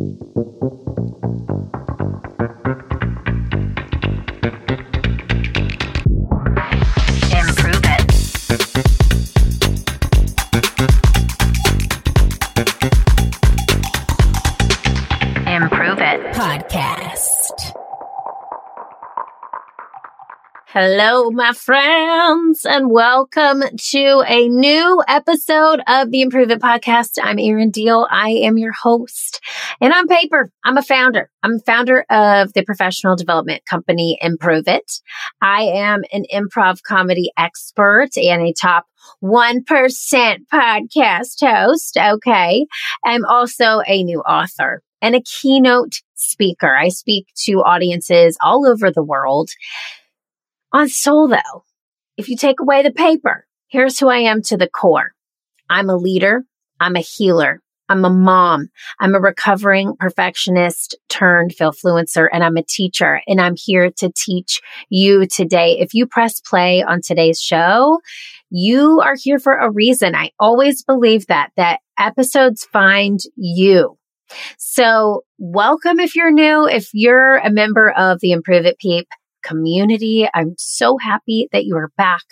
Thank 0.00 0.22
you. 0.36 0.89
Hello, 20.72 21.32
my 21.32 21.52
friends, 21.52 22.64
and 22.64 22.92
welcome 22.92 23.64
to 23.90 24.24
a 24.24 24.48
new 24.48 25.02
episode 25.08 25.80
of 25.88 26.12
the 26.12 26.20
Improve 26.20 26.52
It 26.52 26.60
podcast. 26.60 27.18
I'm 27.20 27.40
Erin 27.40 27.72
Diehl. 27.72 28.06
I 28.08 28.30
am 28.30 28.56
your 28.56 28.70
host. 28.70 29.40
And 29.80 29.92
on 29.92 30.06
paper, 30.06 30.52
I'm 30.62 30.76
a 30.76 30.82
founder. 30.82 31.28
I'm 31.42 31.58
founder 31.58 32.06
of 32.08 32.52
the 32.52 32.64
professional 32.64 33.16
development 33.16 33.66
company 33.66 34.16
Improve 34.20 34.68
It. 34.68 35.00
I 35.42 35.62
am 35.62 36.04
an 36.12 36.22
improv 36.32 36.84
comedy 36.84 37.32
expert 37.36 38.10
and 38.16 38.40
a 38.40 38.52
top 38.52 38.86
1% 39.24 39.64
podcast 40.54 41.40
host. 41.40 41.96
Okay. 41.96 42.66
I'm 43.04 43.24
also 43.24 43.80
a 43.88 44.04
new 44.04 44.20
author 44.20 44.84
and 45.02 45.16
a 45.16 45.22
keynote 45.22 45.94
speaker. 46.14 46.76
I 46.76 46.90
speak 46.90 47.26
to 47.46 47.54
audiences 47.54 48.38
all 48.40 48.68
over 48.68 48.92
the 48.92 49.02
world. 49.02 49.50
On 50.72 50.88
soul, 50.88 51.28
though, 51.28 51.64
if 52.16 52.28
you 52.28 52.36
take 52.36 52.60
away 52.60 52.82
the 52.82 52.92
paper, 52.92 53.46
here's 53.68 53.98
who 53.98 54.08
I 54.08 54.18
am 54.18 54.42
to 54.42 54.56
the 54.56 54.68
core. 54.68 55.12
I'm 55.68 55.90
a 55.90 55.96
leader. 55.96 56.44
I'm 56.78 56.94
a 56.94 57.00
healer. 57.00 57.60
I'm 57.88 58.04
a 58.04 58.10
mom. 58.10 58.68
I'm 59.00 59.16
a 59.16 59.20
recovering 59.20 59.96
perfectionist 59.98 60.96
turned 61.08 61.56
Philfluencer 61.56 62.28
and 62.32 62.44
I'm 62.44 62.56
a 62.56 62.62
teacher 62.62 63.20
and 63.26 63.40
I'm 63.40 63.56
here 63.56 63.90
to 63.98 64.12
teach 64.16 64.60
you 64.90 65.26
today. 65.26 65.78
If 65.80 65.92
you 65.92 66.06
press 66.06 66.40
play 66.40 66.84
on 66.84 67.00
today's 67.02 67.40
show, 67.40 67.98
you 68.48 69.00
are 69.00 69.16
here 69.20 69.40
for 69.40 69.56
a 69.56 69.72
reason. 69.72 70.14
I 70.14 70.30
always 70.38 70.84
believe 70.84 71.26
that, 71.26 71.50
that 71.56 71.80
episodes 71.98 72.64
find 72.72 73.18
you. 73.34 73.98
So 74.56 75.24
welcome 75.38 75.98
if 75.98 76.14
you're 76.14 76.30
new. 76.30 76.68
If 76.68 76.90
you're 76.92 77.38
a 77.38 77.50
member 77.50 77.90
of 77.90 78.20
the 78.20 78.30
Improve 78.30 78.66
It 78.66 78.78
Peep 78.78 79.08
community, 79.42 80.28
I'm 80.34 80.54
so 80.58 80.96
happy 80.98 81.48
that 81.52 81.64
you 81.64 81.76
are 81.76 81.90
back. 81.96 82.24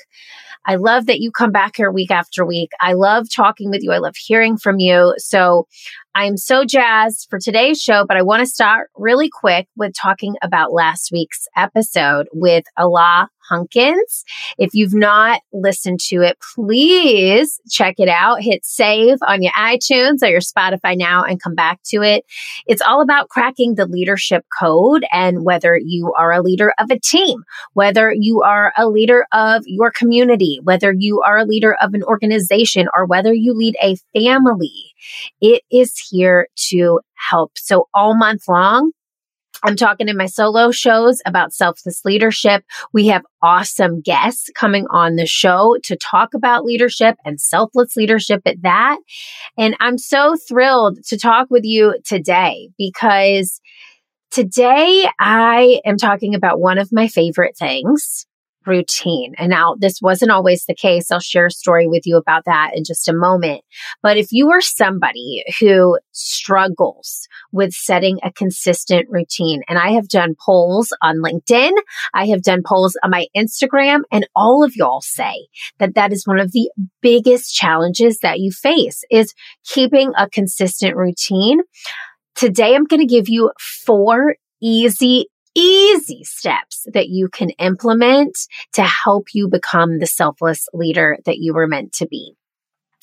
I 0.66 0.76
love 0.76 1.06
that 1.06 1.20
you 1.20 1.30
come 1.30 1.50
back 1.50 1.76
here 1.76 1.90
week 1.90 2.10
after 2.10 2.44
week. 2.44 2.70
I 2.80 2.92
love 2.92 3.26
talking 3.34 3.70
with 3.70 3.82
you. 3.82 3.92
I 3.92 3.98
love 3.98 4.16
hearing 4.16 4.56
from 4.56 4.78
you. 4.78 5.14
So 5.16 5.66
I'm 6.14 6.36
so 6.36 6.64
jazzed 6.64 7.26
for 7.30 7.38
today's 7.38 7.80
show, 7.80 8.04
but 8.06 8.16
I 8.16 8.22
want 8.22 8.40
to 8.40 8.46
start 8.46 8.90
really 8.96 9.30
quick 9.32 9.68
with 9.76 9.94
talking 9.94 10.34
about 10.42 10.72
last 10.72 11.10
week's 11.12 11.46
episode 11.56 12.26
with 12.32 12.64
Allah 12.76 13.28
Hunkins. 13.50 14.24
If 14.58 14.70
you've 14.74 14.94
not 14.94 15.40
listened 15.52 16.00
to 16.08 16.22
it, 16.22 16.38
please 16.54 17.60
check 17.70 17.94
it 17.98 18.08
out. 18.08 18.42
Hit 18.42 18.64
save 18.64 19.18
on 19.26 19.42
your 19.42 19.52
iTunes 19.52 20.22
or 20.22 20.28
your 20.28 20.40
Spotify 20.40 20.96
now 20.96 21.22
and 21.22 21.42
come 21.42 21.54
back 21.54 21.80
to 21.86 22.02
it. 22.02 22.24
It's 22.66 22.82
all 22.82 23.00
about 23.00 23.28
cracking 23.28 23.74
the 23.74 23.86
leadership 23.86 24.44
code 24.60 25.04
and 25.12 25.44
whether 25.44 25.78
you 25.82 26.12
are 26.16 26.32
a 26.32 26.42
leader 26.42 26.72
of 26.78 26.90
a 26.90 26.98
team, 26.98 27.44
whether 27.72 28.12
you 28.12 28.42
are 28.42 28.72
a 28.76 28.88
leader 28.88 29.26
of 29.32 29.62
your 29.66 29.90
community, 29.90 30.60
whether 30.62 30.92
you 30.96 31.22
are 31.22 31.38
a 31.38 31.44
leader 31.44 31.76
of 31.80 31.94
an 31.94 32.02
organization, 32.02 32.88
or 32.94 33.06
whether 33.06 33.32
you 33.32 33.54
lead 33.54 33.76
a 33.82 33.96
family. 34.14 34.92
It 35.40 35.62
is 35.70 35.96
here 36.10 36.48
to 36.70 37.00
help. 37.30 37.52
So 37.56 37.88
all 37.94 38.16
month 38.16 38.42
long, 38.48 38.92
I'm 39.64 39.76
talking 39.76 40.08
in 40.08 40.16
my 40.16 40.26
solo 40.26 40.70
shows 40.70 41.20
about 41.26 41.52
selfless 41.52 42.04
leadership. 42.04 42.64
We 42.92 43.08
have 43.08 43.22
awesome 43.42 44.00
guests 44.00 44.50
coming 44.54 44.86
on 44.90 45.16
the 45.16 45.26
show 45.26 45.76
to 45.84 45.96
talk 45.96 46.34
about 46.34 46.64
leadership 46.64 47.16
and 47.24 47.40
selfless 47.40 47.96
leadership 47.96 48.42
at 48.46 48.62
that. 48.62 48.98
And 49.56 49.76
I'm 49.80 49.98
so 49.98 50.36
thrilled 50.48 50.98
to 51.06 51.18
talk 51.18 51.48
with 51.50 51.64
you 51.64 51.96
today 52.04 52.70
because 52.78 53.60
today 54.30 55.08
I 55.18 55.80
am 55.84 55.96
talking 55.96 56.34
about 56.34 56.60
one 56.60 56.78
of 56.78 56.92
my 56.92 57.08
favorite 57.08 57.56
things 57.56 58.26
routine. 58.68 59.34
And 59.38 59.50
now 59.50 59.74
this 59.78 60.00
wasn't 60.00 60.30
always 60.30 60.64
the 60.64 60.74
case. 60.74 61.10
I'll 61.10 61.20
share 61.20 61.46
a 61.46 61.50
story 61.50 61.86
with 61.86 62.06
you 62.06 62.16
about 62.16 62.44
that 62.44 62.72
in 62.74 62.84
just 62.84 63.08
a 63.08 63.12
moment. 63.12 63.62
But 64.02 64.16
if 64.16 64.28
you 64.30 64.50
are 64.50 64.60
somebody 64.60 65.42
who 65.58 65.98
struggles 66.12 67.26
with 67.52 67.72
setting 67.72 68.18
a 68.22 68.32
consistent 68.32 69.06
routine, 69.08 69.62
and 69.68 69.78
I 69.78 69.92
have 69.92 70.08
done 70.08 70.36
polls 70.38 70.92
on 71.02 71.18
LinkedIn, 71.18 71.72
I 72.14 72.26
have 72.26 72.42
done 72.42 72.62
polls 72.64 72.96
on 73.02 73.10
my 73.10 73.26
Instagram, 73.36 74.02
and 74.12 74.28
all 74.36 74.62
of 74.62 74.76
y'all 74.76 75.00
say 75.00 75.48
that 75.78 75.94
that 75.94 76.12
is 76.12 76.26
one 76.26 76.38
of 76.38 76.52
the 76.52 76.70
biggest 77.00 77.54
challenges 77.54 78.18
that 78.18 78.38
you 78.38 78.52
face 78.52 79.02
is 79.10 79.34
keeping 79.64 80.12
a 80.16 80.28
consistent 80.28 80.96
routine. 80.96 81.60
Today, 82.34 82.74
I'm 82.74 82.84
going 82.84 83.00
to 83.00 83.06
give 83.06 83.28
you 83.28 83.50
four 83.84 84.36
easy 84.60 85.28
easy 85.58 86.22
steps 86.22 86.86
that 86.92 87.08
you 87.08 87.28
can 87.28 87.50
implement 87.50 88.38
to 88.74 88.82
help 88.82 89.34
you 89.34 89.48
become 89.48 89.98
the 89.98 90.06
selfless 90.06 90.68
leader 90.72 91.18
that 91.26 91.38
you 91.38 91.52
were 91.52 91.66
meant 91.66 91.92
to 91.94 92.06
be. 92.06 92.34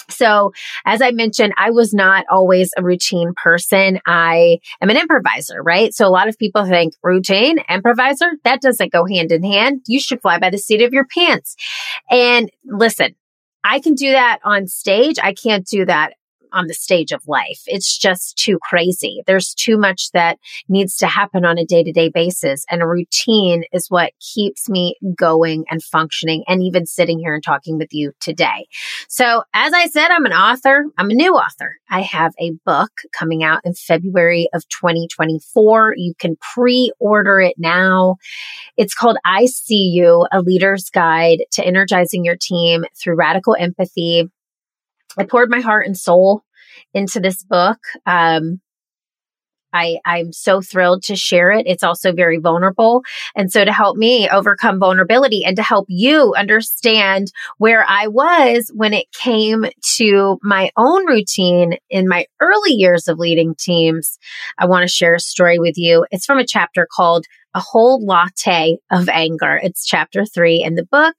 So, 0.07 0.53
as 0.85 1.01
I 1.01 1.11
mentioned, 1.11 1.53
I 1.57 1.71
was 1.71 1.93
not 1.93 2.25
always 2.29 2.71
a 2.77 2.83
routine 2.83 3.33
person. 3.35 3.99
I 4.05 4.59
am 4.79 4.91
an 4.91 4.97
improviser, 4.97 5.61
right? 5.63 5.93
So, 5.93 6.05
a 6.05 6.09
lot 6.09 6.29
of 6.29 6.37
people 6.37 6.63
think 6.65 6.93
routine, 7.03 7.57
improviser, 7.67 8.33
that 8.43 8.61
doesn't 8.61 8.91
go 8.91 9.05
hand 9.05 9.31
in 9.31 9.43
hand. 9.43 9.81
You 9.87 9.99
should 9.99 10.21
fly 10.21 10.37
by 10.37 10.51
the 10.51 10.59
seat 10.59 10.83
of 10.83 10.93
your 10.93 11.05
pants. 11.05 11.55
And 12.09 12.51
listen, 12.63 13.15
I 13.63 13.79
can 13.79 13.95
do 13.95 14.11
that 14.11 14.39
on 14.43 14.67
stage. 14.67 15.17
I 15.21 15.33
can't 15.33 15.65
do 15.65 15.85
that 15.85 16.13
on 16.55 16.67
the 16.67 16.73
stage 16.73 17.11
of 17.11 17.27
life. 17.27 17.61
It's 17.67 17.97
just 17.97 18.37
too 18.37 18.57
crazy. 18.63 19.21
There's 19.27 19.53
too 19.53 19.77
much 19.77 20.09
that 20.13 20.39
needs 20.67 20.95
to 20.97 21.07
happen 21.07 21.45
on 21.45 21.57
a 21.57 21.65
day 21.65 21.83
to 21.83 21.91
day 21.91 22.09
basis. 22.09 22.65
And 22.69 22.81
a 22.81 22.87
routine 22.87 23.65
is 23.71 23.87
what 23.89 24.13
keeps 24.19 24.69
me 24.69 24.95
going 25.15 25.65
and 25.69 25.83
functioning 25.83 26.43
and 26.47 26.63
even 26.63 26.85
sitting 26.85 27.19
here 27.19 27.33
and 27.33 27.43
talking 27.43 27.77
with 27.77 27.89
you 27.91 28.13
today. 28.19 28.67
So, 29.09 29.43
as 29.53 29.73
I 29.73 29.87
said, 29.87 30.09
I'm 30.09 30.25
an 30.25 30.33
author. 30.33 30.85
I'm 30.97 31.09
a 31.09 31.13
new 31.13 31.33
author. 31.33 31.77
I 31.89 32.01
have 32.01 32.33
a 32.39 32.53
book 32.65 32.91
coming 33.11 33.43
out 33.43 33.61
in 33.63 33.73
February 33.73 34.47
of 34.53 34.67
2024. 34.69 35.95
You 35.97 36.13
can 36.17 36.37
pre 36.37 36.91
order 36.99 37.39
it 37.41 37.55
now. 37.57 38.15
It's 38.77 38.93
called 38.93 39.17
I 39.25 39.45
See 39.45 39.91
You, 39.93 40.25
a 40.31 40.41
leader's 40.41 40.89
guide 40.89 41.43
to 41.51 41.65
energizing 41.65 42.23
your 42.23 42.37
team 42.39 42.85
through 42.97 43.15
radical 43.15 43.55
empathy. 43.59 44.29
I 45.17 45.23
poured 45.23 45.49
my 45.49 45.61
heart 45.61 45.85
and 45.85 45.97
soul 45.97 46.43
into 46.93 47.19
this 47.19 47.43
book. 47.43 47.79
Um, 48.05 48.61
I, 49.75 49.99
I'm 50.05 50.31
so 50.31 50.61
thrilled 50.61 51.03
to 51.03 51.17
share 51.17 51.51
it. 51.51 51.67
It's 51.67 51.83
also 51.83 52.13
very 52.13 52.37
vulnerable. 52.37 53.03
And 53.35 53.51
so 53.51 53.65
to 53.65 53.73
help 53.73 53.97
me 53.97 54.29
overcome 54.29 54.79
vulnerability 54.79 55.43
and 55.43 55.57
to 55.57 55.63
help 55.63 55.85
you 55.89 56.33
understand 56.35 57.33
where 57.57 57.83
I 57.85 58.07
was 58.07 58.71
when 58.73 58.93
it 58.93 59.11
came 59.11 59.65
to 59.97 60.39
my 60.41 60.71
own 60.77 61.05
routine 61.05 61.77
in 61.89 62.07
my 62.07 62.25
early 62.39 62.71
years 62.71 63.09
of 63.09 63.19
leading 63.19 63.53
teams, 63.55 64.17
I 64.57 64.65
want 64.65 64.83
to 64.83 64.87
share 64.87 65.15
a 65.15 65.19
story 65.19 65.59
with 65.59 65.77
you. 65.77 66.05
It's 66.09 66.25
from 66.25 66.39
a 66.39 66.47
chapter 66.47 66.87
called 66.89 67.25
a 67.53 67.59
whole 67.59 68.05
latte 68.05 68.77
of 68.91 69.09
anger. 69.09 69.59
It's 69.61 69.85
chapter 69.85 70.25
three 70.25 70.63
in 70.63 70.75
the 70.75 70.85
book. 70.85 71.15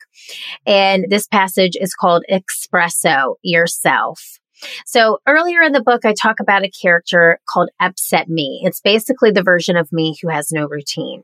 And 0.67 1.07
this 1.11 1.27
passage 1.27 1.77
is 1.79 1.95
called 1.95 2.25
Espresso 2.31 3.35
Yourself. 3.43 4.39
So 4.85 5.19
earlier 5.27 5.63
in 5.63 5.73
the 5.73 5.83
book, 5.83 6.05
I 6.05 6.13
talk 6.13 6.41
about 6.41 6.65
a 6.65 6.71
character 6.71 7.41
called 7.49 7.71
Upset 7.81 8.29
Me. 8.29 8.63
It's 8.65 8.81
basically 8.81 9.31
the 9.31 9.43
version 9.43 9.77
of 9.77 9.93
me 9.93 10.17
who 10.21 10.29
has 10.29 10.53
no 10.53 10.67
routine. 10.67 11.23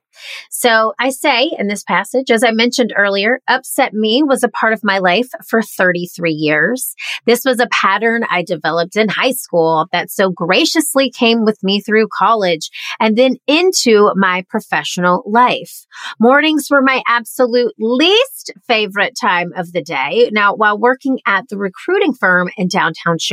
So 0.50 0.92
I 0.98 1.10
say 1.10 1.50
in 1.58 1.68
this 1.68 1.84
passage, 1.84 2.30
as 2.30 2.44
I 2.44 2.50
mentioned 2.50 2.92
earlier, 2.96 3.40
Upset 3.48 3.94
Me 3.94 4.22
was 4.22 4.42
a 4.42 4.48
part 4.48 4.72
of 4.72 4.84
my 4.84 4.98
life 4.98 5.28
for 5.48 5.62
33 5.62 6.32
years. 6.32 6.94
This 7.26 7.44
was 7.44 7.60
a 7.60 7.68
pattern 7.68 8.24
I 8.30 8.42
developed 8.42 8.96
in 8.96 9.08
high 9.08 9.32
school 9.32 9.86
that 9.92 10.10
so 10.10 10.30
graciously 10.30 11.10
came 11.10 11.44
with 11.44 11.62
me 11.62 11.80
through 11.80 12.08
college 12.12 12.70
and 13.00 13.16
then 13.16 13.36
into 13.46 14.12
my 14.14 14.44
professional 14.48 15.22
life. 15.26 15.86
Mornings 16.18 16.68
were 16.70 16.82
my 16.82 17.02
absolute 17.06 17.74
least 17.78 18.52
favorite 18.66 19.16
time 19.20 19.52
of 19.56 19.72
the 19.72 19.82
day. 19.82 20.30
Now, 20.32 20.54
while 20.54 20.78
working 20.78 21.18
at 21.26 21.48
the 21.48 21.58
recruiting 21.58 22.14
firm 22.14 22.50
in 22.56 22.68
downtown 22.68 23.18
Chicago, 23.18 23.31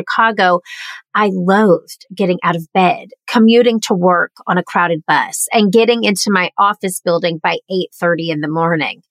I 1.15 1.29
loathed 1.33 2.05
getting 2.15 2.39
out 2.43 2.55
of 2.55 2.67
bed, 2.73 3.09
commuting 3.27 3.79
to 3.87 3.93
work 3.93 4.31
on 4.47 4.57
a 4.57 4.63
crowded 4.63 5.03
bus, 5.07 5.47
and 5.51 5.71
getting 5.71 6.03
into 6.03 6.29
my 6.29 6.51
office 6.57 6.99
building 6.99 7.39
by 7.41 7.59
8:30 7.69 8.29
in 8.29 8.41
the 8.41 8.47
morning. 8.47 9.01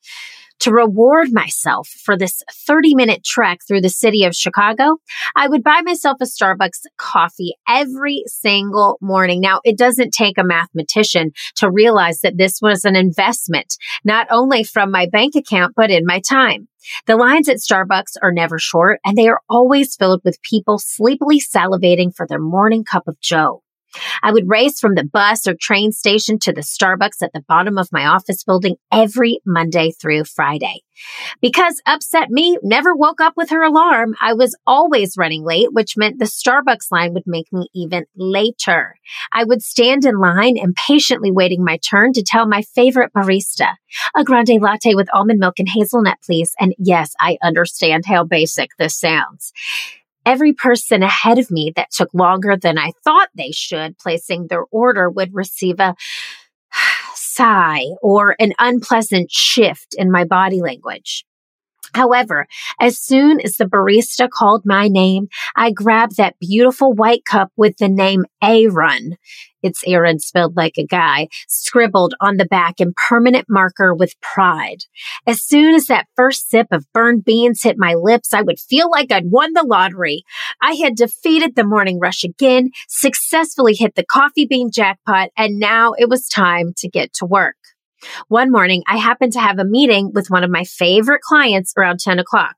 To 0.60 0.72
reward 0.72 1.28
myself 1.32 1.88
for 1.88 2.16
this 2.16 2.42
30 2.66 2.96
minute 2.96 3.24
trek 3.24 3.60
through 3.66 3.80
the 3.80 3.88
city 3.88 4.24
of 4.24 4.34
Chicago, 4.34 4.96
I 5.36 5.46
would 5.46 5.62
buy 5.62 5.82
myself 5.84 6.16
a 6.20 6.24
Starbucks 6.24 6.82
coffee 6.96 7.54
every 7.68 8.24
single 8.26 8.98
morning. 9.00 9.40
Now, 9.40 9.60
it 9.62 9.78
doesn't 9.78 10.10
take 10.10 10.36
a 10.36 10.44
mathematician 10.44 11.30
to 11.56 11.70
realize 11.70 12.20
that 12.20 12.38
this 12.38 12.58
was 12.60 12.84
an 12.84 12.96
investment, 12.96 13.76
not 14.04 14.26
only 14.30 14.64
from 14.64 14.90
my 14.90 15.06
bank 15.10 15.36
account, 15.36 15.74
but 15.76 15.92
in 15.92 16.04
my 16.04 16.20
time. 16.28 16.66
The 17.06 17.16
lines 17.16 17.48
at 17.48 17.56
Starbucks 17.58 18.16
are 18.22 18.32
never 18.32 18.58
short 18.58 19.00
and 19.04 19.16
they 19.16 19.28
are 19.28 19.40
always 19.48 19.96
filled 19.96 20.22
with 20.24 20.42
people 20.42 20.78
sleepily 20.78 21.40
salivating 21.40 22.14
for 22.14 22.26
their 22.26 22.40
morning 22.40 22.84
cup 22.84 23.08
of 23.08 23.20
joe. 23.20 23.62
I 24.22 24.32
would 24.32 24.48
race 24.48 24.80
from 24.80 24.94
the 24.94 25.04
bus 25.04 25.46
or 25.46 25.54
train 25.54 25.92
station 25.92 26.38
to 26.40 26.52
the 26.52 26.60
Starbucks 26.60 27.22
at 27.22 27.32
the 27.32 27.44
bottom 27.48 27.78
of 27.78 27.92
my 27.92 28.06
office 28.06 28.44
building 28.44 28.76
every 28.92 29.40
Monday 29.46 29.90
through 29.90 30.24
Friday. 30.24 30.82
Because 31.40 31.80
upset 31.86 32.30
me 32.30 32.58
never 32.62 32.94
woke 32.94 33.20
up 33.20 33.34
with 33.36 33.50
her 33.50 33.62
alarm, 33.62 34.14
I 34.20 34.34
was 34.34 34.56
always 34.66 35.16
running 35.16 35.44
late, 35.44 35.72
which 35.72 35.96
meant 35.96 36.18
the 36.18 36.24
Starbucks 36.24 36.90
line 36.90 37.14
would 37.14 37.26
make 37.26 37.52
me 37.52 37.68
even 37.74 38.04
later. 38.16 38.96
I 39.32 39.44
would 39.44 39.62
stand 39.62 40.04
in 40.04 40.18
line 40.18 40.56
impatiently 40.56 41.30
waiting 41.30 41.64
my 41.64 41.78
turn 41.78 42.12
to 42.14 42.22
tell 42.22 42.46
my 42.46 42.62
favorite 42.62 43.12
barista, 43.12 43.74
a 44.16 44.24
grande 44.24 44.60
latte 44.60 44.94
with 44.94 45.08
almond 45.14 45.38
milk 45.38 45.58
and 45.58 45.68
hazelnut, 45.68 46.18
please. 46.24 46.54
And 46.58 46.74
yes, 46.78 47.12
I 47.20 47.38
understand 47.42 48.04
how 48.06 48.24
basic 48.24 48.70
this 48.78 48.98
sounds 48.98 49.52
every 50.28 50.52
person 50.52 51.02
ahead 51.02 51.38
of 51.38 51.50
me 51.50 51.72
that 51.74 51.90
took 51.90 52.12
longer 52.12 52.54
than 52.54 52.76
I 52.76 52.92
thought 53.02 53.30
they 53.34 53.50
should 53.50 53.96
placing 53.96 54.48
their 54.48 54.64
order 54.70 55.08
would 55.08 55.34
receive 55.34 55.80
a 55.80 55.94
sigh 57.14 57.86
or 58.02 58.36
an 58.38 58.52
unpleasant 58.58 59.30
shift 59.30 59.94
in 59.96 60.10
my 60.10 60.24
body 60.24 60.60
language. 60.60 61.24
However, 61.94 62.46
as 62.80 62.98
soon 62.98 63.40
as 63.40 63.56
the 63.56 63.64
barista 63.64 64.28
called 64.28 64.62
my 64.64 64.88
name, 64.88 65.28
I 65.56 65.70
grabbed 65.70 66.16
that 66.16 66.38
beautiful 66.40 66.92
white 66.92 67.24
cup 67.24 67.50
with 67.56 67.76
the 67.78 67.88
name 67.88 68.24
Aaron. 68.42 69.16
It's 69.62 69.82
Aaron 69.86 70.20
spelled 70.20 70.56
like 70.56 70.78
a 70.78 70.86
guy, 70.86 71.28
scribbled 71.48 72.14
on 72.20 72.36
the 72.36 72.44
back 72.44 72.74
in 72.78 72.92
permanent 73.08 73.46
marker 73.48 73.92
with 73.94 74.20
pride. 74.20 74.84
As 75.26 75.42
soon 75.42 75.74
as 75.74 75.86
that 75.86 76.06
first 76.14 76.48
sip 76.48 76.68
of 76.70 76.86
burned 76.92 77.24
beans 77.24 77.62
hit 77.62 77.76
my 77.76 77.94
lips, 77.94 78.32
I 78.32 78.42
would 78.42 78.60
feel 78.60 78.88
like 78.88 79.10
I'd 79.10 79.30
won 79.30 79.54
the 79.54 79.66
lottery. 79.66 80.22
I 80.62 80.74
had 80.74 80.94
defeated 80.94 81.56
the 81.56 81.64
morning 81.64 81.98
rush 81.98 82.22
again, 82.22 82.70
successfully 82.88 83.74
hit 83.74 83.94
the 83.96 84.04
coffee 84.04 84.46
bean 84.46 84.70
jackpot, 84.72 85.30
and 85.36 85.58
now 85.58 85.92
it 85.98 86.08
was 86.08 86.28
time 86.28 86.72
to 86.76 86.88
get 86.88 87.12
to 87.14 87.26
work. 87.26 87.56
One 88.28 88.50
morning, 88.50 88.82
I 88.86 88.96
happened 88.96 89.32
to 89.32 89.40
have 89.40 89.58
a 89.58 89.64
meeting 89.64 90.12
with 90.14 90.30
one 90.30 90.44
of 90.44 90.50
my 90.50 90.64
favorite 90.64 91.22
clients 91.22 91.72
around 91.76 92.00
10 92.00 92.18
o'clock. 92.18 92.56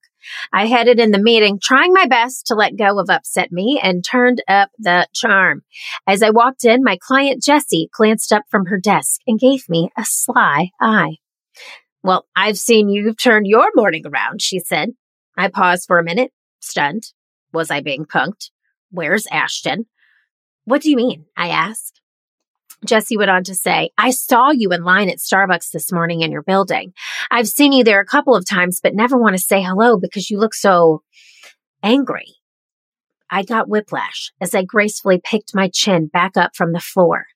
I 0.53 0.67
headed 0.67 1.01
in 1.01 1.13
the 1.13 1.19
meeting, 1.19 1.59
trying 1.63 1.93
my 1.93 2.07
best 2.07 2.47
to 2.47 2.55
let 2.55 2.77
go 2.77 2.99
of 2.99 3.09
upset 3.09 3.51
me 3.51 3.81
and 3.83 4.05
turned 4.05 4.43
up 4.49 4.71
the 4.79 5.07
charm. 5.15 5.63
As 6.07 6.23
I 6.23 6.31
walked 6.31 6.65
in, 6.65 6.85
my 6.85 6.99
client 7.01 7.43
Jessie 7.43 7.89
glanced 7.93 8.33
up 8.33 8.43
from 8.51 8.67
her 8.67 8.79
desk 8.79 9.21
and 9.27 9.39
gave 9.39 9.69
me 9.69 9.91
a 9.97 10.05
sly 10.05 10.71
eye. 10.81 11.17
Well, 12.03 12.27
I've 12.35 12.59
seen 12.59 12.89
you've 12.89 13.19
turned 13.19 13.47
your 13.47 13.71
morning 13.75 14.05
around, 14.07 14.43
she 14.43 14.59
said. 14.59 14.91
I 15.37 15.49
paused 15.49 15.87
for 15.87 15.99
a 15.99 16.05
minute, 16.05 16.33
stunned. 16.61 17.05
Was 17.53 17.71
I 17.71 17.81
being 17.81 18.05
punked? 18.05 18.51
Where's 18.91 19.27
Ashton? 19.31 19.87
What 20.65 20.83
do 20.83 20.91
you 20.91 20.97
mean? 20.97 21.27
I 21.37 21.49
asked. 21.49 22.00
Jessie 22.85 23.17
went 23.17 23.31
on 23.31 23.45
to 23.45 23.55
say, 23.55 23.91
I 23.99 24.11
saw 24.11 24.51
you 24.51 24.73
in 24.73 24.85
line 24.85 25.11
at 25.11 25.19
Starbucks 25.19 25.71
this 25.71 25.93
morning 25.93 26.23
in 26.23 26.33
your 26.33 26.43
building. 26.43 26.93
I've 27.31 27.49
seen 27.49 27.73
you 27.73 27.85
there 27.85 28.01
a 28.01 28.07
couple 28.07 28.35
of 28.35 28.49
times, 28.49 28.81
but 28.83 28.95
never 28.95 29.19
want 29.19 29.37
to 29.37 29.43
say 29.43 29.63
hello 29.63 29.99
because 29.99 30.31
you 30.31 30.39
look 30.39 30.55
so 30.55 31.03
angry. 31.83 32.37
I 33.31 33.43
got 33.45 33.69
whiplash 33.69 34.33
as 34.41 34.55
I 34.55 34.65
gracefully 34.65 35.21
picked 35.23 35.55
my 35.55 35.69
chin 35.73 36.07
back 36.07 36.37
up 36.37 36.57
from 36.57 36.73
the 36.73 36.81
floor. 36.81 37.27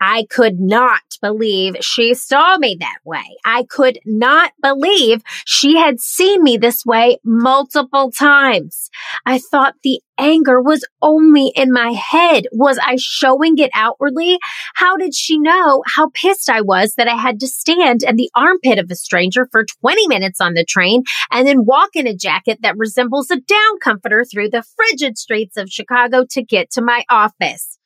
I 0.00 0.26
could 0.30 0.60
not 0.60 1.02
believe 1.20 1.76
she 1.80 2.14
saw 2.14 2.56
me 2.58 2.76
that 2.80 2.98
way. 3.04 3.36
I 3.44 3.64
could 3.64 3.98
not 4.04 4.52
believe 4.62 5.22
she 5.44 5.76
had 5.76 6.00
seen 6.00 6.42
me 6.42 6.56
this 6.56 6.84
way 6.84 7.18
multiple 7.24 8.10
times. 8.10 8.90
I 9.26 9.38
thought 9.38 9.74
the 9.82 10.00
anger 10.18 10.60
was 10.60 10.84
only 11.00 11.52
in 11.54 11.72
my 11.72 11.92
head. 11.92 12.44
Was 12.52 12.78
I 12.78 12.96
showing 12.98 13.58
it 13.58 13.70
outwardly? 13.74 14.38
How 14.74 14.96
did 14.96 15.14
she 15.14 15.38
know 15.38 15.82
how 15.86 16.10
pissed 16.10 16.50
I 16.50 16.60
was 16.60 16.94
that 16.94 17.08
I 17.08 17.14
had 17.14 17.40
to 17.40 17.46
stand 17.46 18.02
in 18.02 18.16
the 18.16 18.30
armpit 18.34 18.78
of 18.78 18.90
a 18.90 18.96
stranger 18.96 19.48
for 19.50 19.64
20 19.80 20.08
minutes 20.08 20.40
on 20.40 20.54
the 20.54 20.64
train 20.64 21.04
and 21.30 21.46
then 21.46 21.64
walk 21.64 21.90
in 21.94 22.06
a 22.06 22.16
jacket 22.16 22.58
that 22.62 22.76
resembles 22.76 23.30
a 23.30 23.36
down 23.36 23.78
comforter 23.80 24.24
through 24.24 24.50
the 24.50 24.64
frigid 24.76 25.16
streets 25.16 25.56
of 25.56 25.70
Chicago 25.70 26.24
to 26.30 26.42
get 26.42 26.70
to 26.72 26.82
my 26.82 27.04
office? 27.08 27.77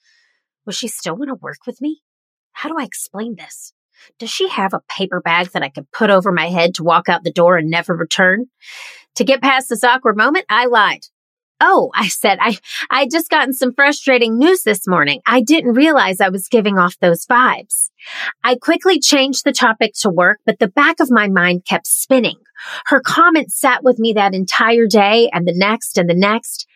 Will 0.65 0.73
she 0.73 0.89
still 0.89 1.17
want 1.17 1.29
to 1.29 1.35
work 1.35 1.67
with 1.67 1.81
me? 1.81 2.01
How 2.53 2.69
do 2.69 2.77
I 2.79 2.85
explain 2.85 3.37
this? 3.37 3.73
Does 4.19 4.31
she 4.31 4.49
have 4.49 4.75
a 4.75 4.83
paper 4.89 5.21
bag 5.21 5.51
that 5.53 5.63
I 5.63 5.69
could 5.69 5.91
put 5.93 6.11
over 6.11 6.33
my 6.33 6.49
head 6.49 6.75
to 6.75 6.85
walk 6.85 7.09
out 7.09 7.25
the 7.25 7.33
door 7.33 7.57
and 7.57 7.71
never 7.71 7.95
return? 7.95 8.47
To 9.17 9.25
get 9.25 9.43
past 9.43 9.69
this 9.69 9.85
awkward 9.85 10.17
moment, 10.17 10.47
I 10.49 10.67
lied. 10.67 11.07
Oh, 11.61 11.93
I 11.95 12.09
said, 12.09 12.39
I, 12.41 12.59
I 12.91 13.07
just 13.07 13.31
gotten 13.31 13.53
some 13.53 13.73
frustrating 13.73 14.37
news 14.37 14.65
this 14.65 14.89
morning. 14.89 15.21
I 15.27 15.43
didn't 15.43 15.75
realize 15.75 16.21
I 16.21 16.29
was 16.29 16.49
giving 16.49 16.77
off 16.77 16.99
those 16.99 17.25
vibes. 17.25 17.91
I 18.43 18.57
quickly 18.57 18.99
changed 18.99 19.45
the 19.45 19.53
topic 19.53 19.93
to 20.01 20.11
work, 20.11 20.41
but 20.45 20.59
the 20.59 20.67
back 20.67 20.99
of 20.99 21.11
my 21.11 21.29
mind 21.29 21.65
kept 21.65 21.87
spinning. 21.87 22.39
Her 22.87 23.01
comments 23.01 23.61
sat 23.61 23.85
with 23.85 24.01
me 24.01 24.13
that 24.15 24.35
entire 24.35 24.89
day 24.89 25.31
and 25.33 25.47
the 25.47 25.55
next 25.55 25.99
and 25.99 26.11
the 26.11 26.15
next. 26.15 26.67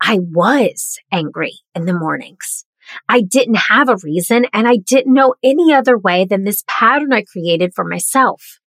I 0.00 0.20
was 0.20 0.98
angry 1.12 1.58
in 1.74 1.86
the 1.86 1.92
mornings. 1.92 2.64
I 3.08 3.22
didn't 3.22 3.56
have 3.56 3.88
a 3.88 3.96
reason 4.02 4.46
and 4.52 4.68
I 4.68 4.76
didn't 4.76 5.14
know 5.14 5.34
any 5.42 5.72
other 5.72 5.98
way 5.98 6.24
than 6.24 6.44
this 6.44 6.64
pattern 6.66 7.12
I 7.12 7.22
created 7.22 7.72
for 7.74 7.84
myself. 7.84 8.59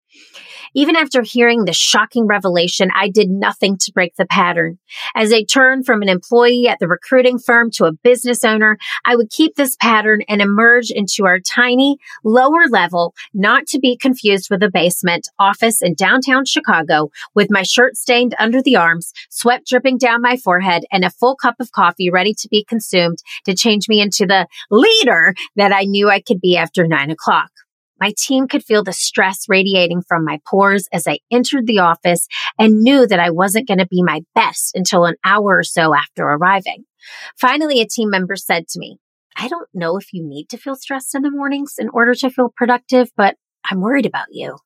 Even 0.74 0.96
after 0.96 1.22
hearing 1.22 1.66
the 1.66 1.74
shocking 1.74 2.28
revelation, 2.28 2.90
I 2.96 3.10
did 3.10 3.30
nothing 3.30 3.78
to 3.80 3.92
break 3.92 4.16
the 4.16 4.26
pattern. 4.26 4.80
As 5.16 5.34
I 5.34 5.44
turned 5.44 5.86
from 5.86 6.02
an 6.02 6.10
employee 6.10 6.68
at 6.68 6.80
the 6.80 6.88
recruiting 6.88 7.40
firm 7.40 7.72
to 7.72 7.86
a 7.86 7.92
business 7.92 8.46
owner, 8.46 8.78
I 9.04 9.16
would 9.16 9.30
keep 9.30 9.56
this 9.56 9.76
pattern 9.76 10.22
and 10.30 10.42
emerge 10.42 10.90
into 10.90 11.26
our 11.26 11.40
tiny, 11.40 11.98
lower 12.24 12.68
level, 12.70 13.14
not 13.34 13.68
to 13.68 13.80
be 13.80 13.98
confused 13.98 14.50
with 14.50 14.64
a 14.64 14.72
basement 14.72 15.28
office 15.38 15.82
in 15.82 15.94
downtown 15.94 16.46
Chicago 16.46 17.10
with 17.36 17.48
my 17.50 17.64
shirt 17.64 17.98
stained 17.98 18.34
under 18.40 18.62
the 18.62 18.78
arms, 18.78 19.12
sweat 19.30 19.66
dripping 19.66 19.98
down 19.98 20.22
my 20.22 20.38
forehead, 20.38 20.84
and 20.92 21.04
a 21.04 21.10
full 21.10 21.36
cup 21.36 21.56
of 21.60 21.72
coffee 21.74 22.10
ready 22.10 22.34
to 22.34 22.48
be 22.50 22.64
consumed 22.64 23.18
to 23.46 23.54
change 23.54 23.90
me 23.90 24.00
into 24.00 24.26
the 24.26 24.48
leader 24.70 25.34
that 25.56 25.74
I 25.74 25.84
knew 25.84 26.10
I 26.10 26.22
could 26.22 26.40
be 26.40 26.56
after 26.56 26.88
nine 26.88 27.12
o'clock. 27.12 27.52
My 28.02 28.14
team 28.18 28.48
could 28.48 28.64
feel 28.64 28.84
the 28.84 28.94
stress 28.94 29.46
radiating 29.48 30.02
from 30.02 30.26
my 30.26 30.40
pores 30.48 30.88
as 30.92 31.08
I 31.08 31.20
entered 31.32 31.68
the 31.68 31.80
office 31.80 32.28
and 32.58 32.82
knew 32.82 33.06
that 33.06 33.20
I 33.20 33.30
wasn't 33.30 33.68
going 33.68 33.78
to 33.78 33.88
be 33.88 34.02
my 34.02 34.22
best 34.34 34.72
until 34.74 35.06
an 35.06 35.16
hour 35.24 35.60
or 35.60 35.64
so 35.64 35.94
after 35.94 36.24
arriving. 36.24 36.86
Finally, 37.40 37.80
a 37.80 37.88
team 37.88 38.10
member 38.10 38.36
said 38.36 38.68
to 38.70 38.80
me, 38.80 38.98
I 39.38 39.48
don't 39.48 39.70
know 39.74 39.98
if 39.98 40.12
you 40.12 40.28
need 40.28 40.50
to 40.50 40.58
feel 40.58 40.76
stressed 40.76 41.16
in 41.16 41.22
the 41.22 41.32
mornings 41.32 41.76
in 41.78 41.90
order 41.90 42.16
to 42.16 42.30
feel 42.32 42.52
productive, 42.56 43.10
but 43.16 43.36
I'm 43.64 43.82
worried 43.82 44.08
about 44.08 44.28
you. 44.32 44.58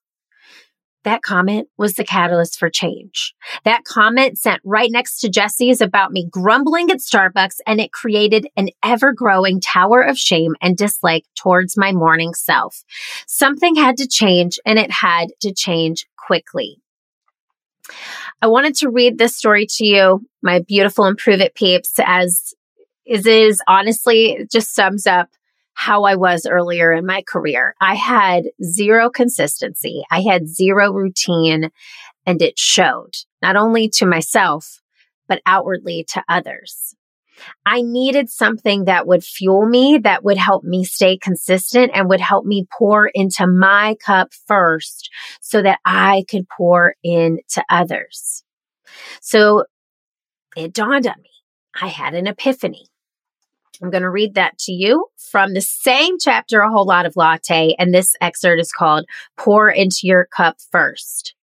That 1.06 1.22
comment 1.22 1.70
was 1.78 1.94
the 1.94 2.04
catalyst 2.04 2.58
for 2.58 2.70
change. 2.70 3.36
That 3.64 3.84
comment 3.86 4.40
sent 4.40 4.60
right 4.66 4.92
next 4.92 5.20
to 5.20 5.30
Jesse's 5.30 5.80
about 5.80 6.12
me 6.12 6.28
grumbling 6.30 6.90
at 6.90 6.98
Starbucks 6.98 7.58
and 7.68 7.80
it 7.80 7.92
created 7.92 8.48
an 8.58 8.70
ever 8.84 9.14
growing 9.14 9.62
tower 9.62 10.02
of 10.02 10.18
shame 10.18 10.56
and 10.62 10.76
dislike 10.76 11.24
towards 11.36 11.78
my 11.78 11.92
morning 11.92 12.34
self. 12.34 12.84
Something 13.28 13.76
had 13.76 13.98
to 13.98 14.08
change 14.08 14.58
and 14.66 14.80
it 14.80 14.92
had 14.92 15.28
to 15.42 15.54
change 15.54 16.08
quickly. 16.18 16.82
I 18.42 18.48
wanted 18.48 18.74
to 18.78 18.90
read 18.90 19.20
this 19.20 19.36
story 19.36 19.68
to 19.78 19.86
you, 19.86 20.28
my 20.42 20.60
beautiful 20.60 21.06
Improve 21.06 21.40
It 21.40 21.54
peeps, 21.54 21.94
as 22.04 22.56
is 23.06 23.62
honestly 23.68 24.48
just 24.52 24.74
sums 24.74 25.06
up 25.06 25.30
how 25.75 26.03
I 26.03 26.15
was 26.15 26.46
earlier 26.46 26.91
in 26.91 27.05
my 27.05 27.22
career. 27.22 27.75
I 27.79 27.96
had 27.96 28.46
zero 28.63 29.10
consistency. 29.10 30.03
I 30.10 30.22
had 30.22 30.48
zero 30.48 30.91
routine 30.91 31.70
and 32.25 32.41
it 32.41 32.58
showed 32.58 33.12
not 33.41 33.55
only 33.55 33.89
to 33.89 34.05
myself, 34.05 34.82
but 35.27 35.41
outwardly 35.46 36.05
to 36.13 36.24
others. 36.27 36.96
I 37.65 37.82
needed 37.82 38.29
something 38.29 38.86
that 38.86 39.05
would 39.05 39.24
fuel 39.24 39.67
me, 39.67 40.00
that 40.00 40.24
would 40.24 40.38
help 40.38 40.63
me 40.63 40.86
stay 40.86 41.17
consistent 41.17 41.91
and 41.94 42.10
would 42.10 42.22
help 42.22 42.46
me 42.46 42.65
pour 42.77 43.08
into 43.08 43.46
my 43.46 43.96
cup 44.03 44.29
first 44.48 45.10
so 45.41 45.62
that 45.62 45.79
I 45.84 46.24
could 46.29 46.48
pour 46.48 46.96
into 47.03 47.63
others. 47.70 48.44
So 49.22 49.65
it 50.55 50.74
dawned 50.74 51.05
on 51.05 51.22
me. 51.22 51.29
I 51.79 51.88
had 51.88 52.13
an 52.13 52.27
epiphany. 52.27 52.88
I'm 53.82 53.89
going 53.89 54.03
to 54.03 54.10
read 54.10 54.36
that 54.36 54.58
to 54.60 54.72
you 54.72 55.05
from 55.17 55.53
the 55.53 55.62
same 55.62 56.17
chapter, 56.20 56.62
A 56.62 56.70
Whole 56.70 56.86
Lot 56.86 57.05
of 57.05 57.15
Latte. 57.15 57.75
And 57.77 57.94
this 57.94 58.15
excerpt 58.22 58.62
is 58.62 58.72
called 58.72 59.05
Pour 59.38 59.70
Into 59.70 60.01
Your 60.03 60.25
Cup 60.25 60.58
First. 60.72 61.36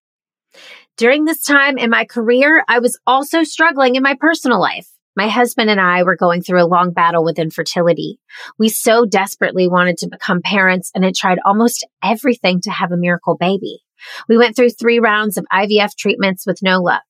During 0.97 1.25
this 1.25 1.43
time 1.43 1.77
in 1.77 1.89
my 1.89 2.05
career, 2.05 2.63
I 2.67 2.79
was 2.79 2.99
also 3.07 3.43
struggling 3.43 3.95
in 3.95 4.03
my 4.03 4.15
personal 4.19 4.59
life. 4.59 4.87
My 5.15 5.27
husband 5.27 5.69
and 5.69 5.79
I 5.79 6.03
were 6.03 6.15
going 6.15 6.41
through 6.41 6.63
a 6.63 6.65
long 6.65 6.91
battle 6.91 7.23
with 7.23 7.37
infertility. 7.37 8.19
We 8.57 8.69
so 8.69 9.05
desperately 9.05 9.67
wanted 9.67 9.97
to 9.99 10.09
become 10.09 10.41
parents 10.41 10.91
and 10.95 11.03
had 11.03 11.15
tried 11.15 11.39
almost 11.45 11.85
everything 12.03 12.61
to 12.61 12.71
have 12.71 12.91
a 12.91 12.97
miracle 12.97 13.37
baby. 13.37 13.79
We 14.27 14.37
went 14.37 14.55
through 14.55 14.71
three 14.71 14.99
rounds 14.99 15.37
of 15.37 15.45
IVF 15.53 15.95
treatments 15.97 16.45
with 16.47 16.63
no 16.63 16.79
luck. 16.79 17.03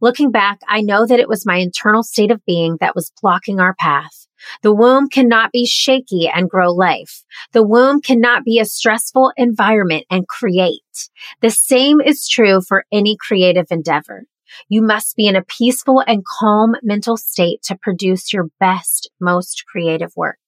Looking 0.00 0.30
back, 0.30 0.60
I 0.66 0.80
know 0.80 1.06
that 1.06 1.20
it 1.20 1.28
was 1.28 1.46
my 1.46 1.56
internal 1.56 2.02
state 2.02 2.30
of 2.30 2.44
being 2.44 2.78
that 2.80 2.94
was 2.94 3.12
blocking 3.22 3.60
our 3.60 3.74
path. 3.74 4.26
The 4.62 4.74
womb 4.74 5.08
cannot 5.08 5.52
be 5.52 5.66
shaky 5.66 6.28
and 6.28 6.48
grow 6.48 6.72
life. 6.72 7.24
The 7.52 7.66
womb 7.66 8.00
cannot 8.00 8.44
be 8.44 8.58
a 8.58 8.64
stressful 8.64 9.32
environment 9.36 10.04
and 10.10 10.28
create. 10.28 11.08
The 11.40 11.50
same 11.50 12.00
is 12.00 12.28
true 12.28 12.60
for 12.60 12.84
any 12.92 13.16
creative 13.16 13.66
endeavor. 13.70 14.24
You 14.68 14.82
must 14.82 15.16
be 15.16 15.26
in 15.26 15.36
a 15.36 15.42
peaceful 15.42 16.02
and 16.06 16.24
calm 16.24 16.74
mental 16.82 17.16
state 17.16 17.62
to 17.64 17.76
produce 17.76 18.32
your 18.32 18.48
best, 18.60 19.10
most 19.20 19.64
creative 19.66 20.12
work. 20.16 20.38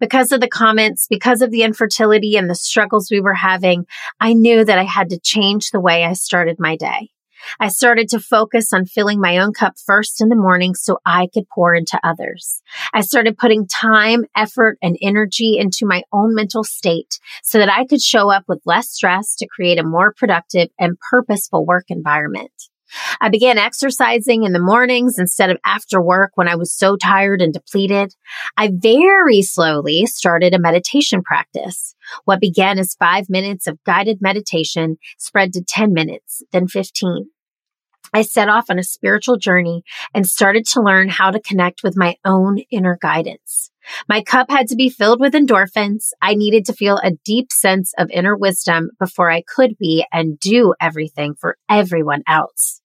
Because 0.00 0.32
of 0.32 0.40
the 0.40 0.48
comments, 0.48 1.06
because 1.08 1.40
of 1.40 1.50
the 1.50 1.62
infertility 1.62 2.36
and 2.36 2.50
the 2.50 2.54
struggles 2.54 3.10
we 3.10 3.20
were 3.20 3.34
having, 3.34 3.86
I 4.18 4.32
knew 4.32 4.64
that 4.64 4.78
I 4.78 4.84
had 4.84 5.10
to 5.10 5.20
change 5.20 5.70
the 5.70 5.80
way 5.80 6.04
I 6.04 6.14
started 6.14 6.56
my 6.58 6.76
day. 6.76 7.11
I 7.60 7.68
started 7.68 8.08
to 8.10 8.20
focus 8.20 8.72
on 8.72 8.86
filling 8.86 9.20
my 9.20 9.38
own 9.38 9.52
cup 9.52 9.74
first 9.84 10.20
in 10.20 10.28
the 10.28 10.36
morning 10.36 10.74
so 10.74 10.98
I 11.04 11.28
could 11.32 11.48
pour 11.48 11.74
into 11.74 12.00
others. 12.02 12.62
I 12.92 13.00
started 13.00 13.38
putting 13.38 13.66
time, 13.66 14.24
effort, 14.36 14.78
and 14.82 14.96
energy 15.02 15.56
into 15.58 15.86
my 15.86 16.02
own 16.12 16.34
mental 16.34 16.64
state 16.64 17.18
so 17.42 17.58
that 17.58 17.70
I 17.70 17.86
could 17.86 18.02
show 18.02 18.30
up 18.30 18.44
with 18.48 18.60
less 18.64 18.90
stress 18.90 19.34
to 19.36 19.46
create 19.46 19.78
a 19.78 19.84
more 19.84 20.12
productive 20.16 20.68
and 20.78 20.98
purposeful 21.10 21.66
work 21.66 21.86
environment. 21.88 22.52
I 23.20 23.28
began 23.28 23.58
exercising 23.58 24.44
in 24.44 24.52
the 24.52 24.58
mornings 24.58 25.18
instead 25.18 25.50
of 25.50 25.58
after 25.64 26.00
work 26.00 26.32
when 26.34 26.48
I 26.48 26.56
was 26.56 26.72
so 26.72 26.96
tired 26.96 27.40
and 27.40 27.52
depleted. 27.52 28.14
I 28.56 28.70
very 28.72 29.42
slowly 29.42 30.06
started 30.06 30.54
a 30.54 30.58
meditation 30.58 31.22
practice. 31.22 31.94
What 32.24 32.40
began 32.40 32.78
as 32.78 32.94
five 32.94 33.30
minutes 33.30 33.66
of 33.66 33.82
guided 33.84 34.20
meditation 34.20 34.98
spread 35.18 35.52
to 35.54 35.62
10 35.62 35.92
minutes, 35.92 36.42
then 36.52 36.68
15. 36.68 37.30
I 38.14 38.22
set 38.22 38.48
off 38.48 38.68
on 38.68 38.78
a 38.78 38.84
spiritual 38.84 39.38
journey 39.38 39.84
and 40.14 40.26
started 40.26 40.66
to 40.66 40.82
learn 40.82 41.08
how 41.08 41.30
to 41.30 41.40
connect 41.40 41.82
with 41.82 41.96
my 41.96 42.16
own 42.24 42.58
inner 42.70 42.98
guidance. 43.00 43.70
My 44.08 44.22
cup 44.22 44.50
had 44.50 44.68
to 44.68 44.76
be 44.76 44.90
filled 44.90 45.18
with 45.18 45.32
endorphins. 45.32 46.10
I 46.20 46.34
needed 46.34 46.66
to 46.66 46.74
feel 46.74 46.98
a 46.98 47.12
deep 47.24 47.50
sense 47.50 47.94
of 47.96 48.10
inner 48.10 48.36
wisdom 48.36 48.90
before 48.98 49.30
I 49.30 49.42
could 49.42 49.78
be 49.78 50.04
and 50.12 50.38
do 50.38 50.74
everything 50.80 51.34
for 51.34 51.56
everyone 51.70 52.22
else. 52.28 52.81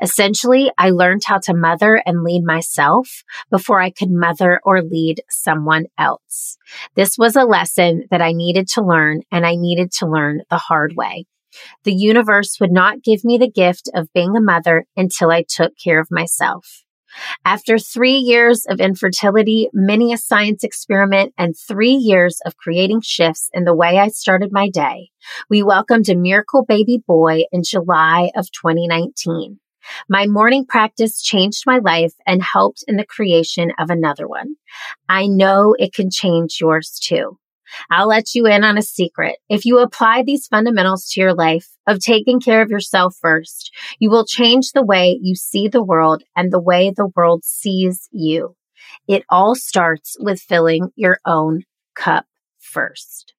Essentially, 0.00 0.70
I 0.78 0.90
learned 0.90 1.22
how 1.24 1.38
to 1.38 1.54
mother 1.54 2.02
and 2.06 2.22
lead 2.22 2.42
myself 2.44 3.22
before 3.50 3.80
I 3.80 3.90
could 3.90 4.10
mother 4.10 4.60
or 4.64 4.82
lead 4.82 5.22
someone 5.28 5.86
else. 5.98 6.58
This 6.94 7.16
was 7.18 7.36
a 7.36 7.44
lesson 7.44 8.04
that 8.10 8.22
I 8.22 8.32
needed 8.32 8.68
to 8.74 8.82
learn 8.82 9.22
and 9.30 9.46
I 9.46 9.56
needed 9.56 9.92
to 9.98 10.06
learn 10.06 10.42
the 10.50 10.58
hard 10.58 10.94
way. 10.96 11.26
The 11.84 11.94
universe 11.94 12.58
would 12.60 12.72
not 12.72 13.02
give 13.02 13.24
me 13.24 13.38
the 13.38 13.50
gift 13.50 13.88
of 13.94 14.12
being 14.12 14.36
a 14.36 14.40
mother 14.40 14.86
until 14.96 15.30
I 15.30 15.44
took 15.48 15.72
care 15.82 16.00
of 16.00 16.10
myself. 16.10 16.85
After 17.44 17.78
three 17.78 18.16
years 18.16 18.66
of 18.68 18.80
infertility, 18.80 19.68
many 19.72 20.12
a 20.12 20.18
science 20.18 20.64
experiment, 20.64 21.32
and 21.38 21.54
three 21.56 21.94
years 21.94 22.40
of 22.44 22.56
creating 22.56 23.00
shifts 23.02 23.50
in 23.52 23.64
the 23.64 23.74
way 23.74 23.98
I 23.98 24.08
started 24.08 24.52
my 24.52 24.68
day, 24.68 25.10
we 25.48 25.62
welcomed 25.62 26.08
a 26.08 26.14
miracle 26.14 26.64
baby 26.64 27.02
boy 27.06 27.44
in 27.52 27.62
July 27.64 28.30
of 28.36 28.50
2019. 28.52 29.58
My 30.08 30.26
morning 30.26 30.66
practice 30.66 31.22
changed 31.22 31.62
my 31.66 31.78
life 31.78 32.14
and 32.26 32.42
helped 32.42 32.84
in 32.88 32.96
the 32.96 33.06
creation 33.06 33.70
of 33.78 33.90
another 33.90 34.26
one. 34.26 34.56
I 35.08 35.26
know 35.26 35.74
it 35.78 35.94
can 35.94 36.10
change 36.10 36.58
yours 36.60 36.98
too. 37.00 37.38
I'll 37.90 38.08
let 38.08 38.34
you 38.34 38.46
in 38.46 38.64
on 38.64 38.78
a 38.78 38.82
secret. 38.82 39.36
If 39.48 39.64
you 39.64 39.78
apply 39.78 40.22
these 40.22 40.46
fundamentals 40.46 41.08
to 41.10 41.20
your 41.20 41.34
life 41.34 41.68
of 41.86 42.00
taking 42.00 42.40
care 42.40 42.62
of 42.62 42.70
yourself 42.70 43.16
first, 43.20 43.72
you 43.98 44.10
will 44.10 44.24
change 44.24 44.72
the 44.72 44.84
way 44.84 45.18
you 45.20 45.34
see 45.34 45.68
the 45.68 45.82
world 45.82 46.22
and 46.34 46.52
the 46.52 46.60
way 46.60 46.90
the 46.90 47.10
world 47.14 47.44
sees 47.44 48.08
you. 48.12 48.56
It 49.08 49.24
all 49.28 49.54
starts 49.54 50.16
with 50.18 50.40
filling 50.40 50.90
your 50.96 51.20
own 51.24 51.62
cup 51.94 52.26
first. 52.58 53.34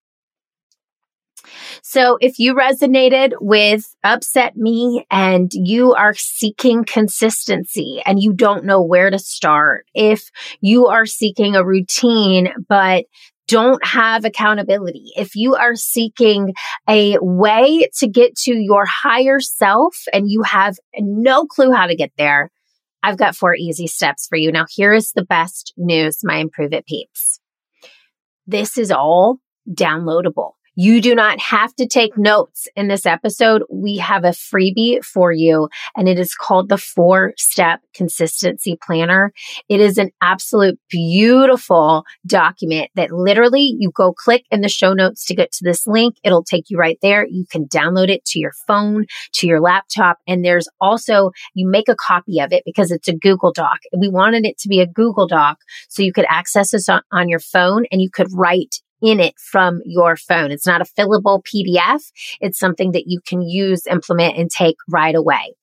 So 1.81 2.17
if 2.19 2.39
you 2.39 2.55
resonated 2.55 3.33
with 3.39 3.95
upset 4.03 4.57
me 4.57 5.05
and 5.09 5.49
you 5.53 5.93
are 5.93 6.13
seeking 6.13 6.83
consistency 6.83 8.01
and 8.05 8.21
you 8.21 8.33
don't 8.33 8.65
know 8.65 8.81
where 8.81 9.09
to 9.09 9.19
start, 9.19 9.85
if 9.93 10.29
you 10.61 10.87
are 10.87 11.05
seeking 11.05 11.55
a 11.55 11.65
routine, 11.65 12.49
but 12.67 13.05
don't 13.47 13.83
have 13.85 14.25
accountability, 14.25 15.11
if 15.15 15.35
you 15.35 15.55
are 15.55 15.75
seeking 15.75 16.53
a 16.87 17.17
way 17.21 17.87
to 17.97 18.07
get 18.07 18.35
to 18.35 18.53
your 18.53 18.85
higher 18.85 19.39
self 19.39 19.95
and 20.11 20.29
you 20.29 20.43
have 20.43 20.77
no 20.99 21.45
clue 21.45 21.71
how 21.71 21.87
to 21.87 21.95
get 21.95 22.11
there, 22.17 22.51
I've 23.03 23.17
got 23.17 23.35
four 23.35 23.55
easy 23.55 23.87
steps 23.87 24.27
for 24.27 24.37
you. 24.37 24.51
Now, 24.51 24.65
here 24.69 24.93
is 24.93 25.13
the 25.13 25.23
best 25.23 25.73
news, 25.77 26.19
my 26.23 26.37
Improve 26.37 26.73
It 26.73 26.85
peeps. 26.85 27.39
This 28.45 28.77
is 28.77 28.91
all 28.91 29.37
downloadable. 29.69 30.51
You 30.79 31.01
do 31.01 31.15
not 31.15 31.39
have 31.39 31.73
to 31.77 31.87
take 31.87 32.19
notes 32.19 32.67
in 32.75 32.87
this 32.87 33.07
episode. 33.07 33.63
We 33.67 33.97
have 33.97 34.23
a 34.23 34.27
freebie 34.27 35.03
for 35.03 35.31
you 35.31 35.69
and 35.95 36.07
it 36.07 36.19
is 36.19 36.35
called 36.35 36.69
the 36.69 36.77
four 36.77 37.33
step 37.35 37.81
consistency 37.95 38.77
planner. 38.79 39.33
It 39.69 39.81
is 39.81 39.97
an 39.97 40.11
absolute 40.21 40.79
beautiful 40.87 42.03
document 42.27 42.91
that 42.93 43.11
literally 43.11 43.75
you 43.79 43.89
go 43.89 44.13
click 44.13 44.45
in 44.51 44.61
the 44.61 44.69
show 44.69 44.93
notes 44.93 45.25
to 45.25 45.35
get 45.35 45.51
to 45.53 45.63
this 45.63 45.87
link. 45.87 46.17
It'll 46.23 46.43
take 46.43 46.69
you 46.69 46.77
right 46.77 46.99
there. 47.01 47.25
You 47.25 47.47
can 47.49 47.65
download 47.65 48.09
it 48.09 48.23
to 48.25 48.39
your 48.39 48.53
phone, 48.67 49.07
to 49.33 49.47
your 49.47 49.59
laptop. 49.59 50.19
And 50.27 50.45
there's 50.45 50.69
also, 50.79 51.31
you 51.55 51.67
make 51.67 51.89
a 51.89 51.95
copy 51.95 52.39
of 52.39 52.53
it 52.53 52.61
because 52.67 52.91
it's 52.91 53.07
a 53.07 53.15
Google 53.15 53.51
Doc. 53.51 53.79
We 53.97 54.09
wanted 54.09 54.45
it 54.45 54.59
to 54.59 54.69
be 54.69 54.79
a 54.79 54.85
Google 54.85 55.25
Doc 55.25 55.57
so 55.89 56.03
you 56.03 56.13
could 56.13 56.27
access 56.29 56.69
this 56.69 56.87
on, 56.87 57.01
on 57.11 57.29
your 57.29 57.39
phone 57.39 57.85
and 57.91 57.99
you 57.99 58.11
could 58.11 58.27
write 58.31 58.75
in 59.01 59.19
it 59.19 59.35
from 59.39 59.81
your 59.85 60.15
phone. 60.15 60.51
It's 60.51 60.67
not 60.67 60.81
a 60.81 60.85
fillable 60.85 61.41
PDF. 61.43 62.11
It's 62.39 62.59
something 62.59 62.91
that 62.91 63.05
you 63.07 63.19
can 63.25 63.41
use, 63.41 63.85
implement, 63.87 64.37
and 64.37 64.49
take 64.49 64.77
right 64.89 65.15
away. 65.15 65.55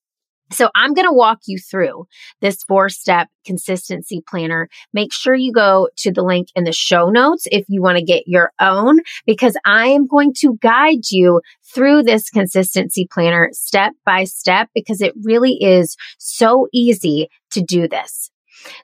So 0.50 0.70
I'm 0.74 0.94
going 0.94 1.08
to 1.08 1.12
walk 1.12 1.40
you 1.46 1.58
through 1.58 2.06
this 2.40 2.62
four 2.64 2.88
step 2.88 3.28
consistency 3.44 4.22
planner. 4.28 4.68
Make 4.92 5.12
sure 5.12 5.34
you 5.34 5.52
go 5.52 5.88
to 5.98 6.12
the 6.12 6.22
link 6.22 6.48
in 6.54 6.64
the 6.64 6.72
show 6.72 7.08
notes 7.08 7.48
if 7.50 7.64
you 7.68 7.82
want 7.82 7.98
to 7.98 8.04
get 8.04 8.24
your 8.26 8.52
own, 8.60 8.98
because 9.26 9.56
I 9.64 9.88
am 9.88 10.06
going 10.06 10.32
to 10.38 10.58
guide 10.60 11.10
you 11.10 11.40
through 11.74 12.04
this 12.04 12.30
consistency 12.30 13.08
planner 13.10 13.48
step 13.52 13.92
by 14.04 14.24
step 14.24 14.68
because 14.74 15.00
it 15.00 15.14
really 15.22 15.54
is 15.54 15.96
so 16.18 16.68
easy 16.72 17.28
to 17.52 17.62
do 17.62 17.88
this. 17.88 18.30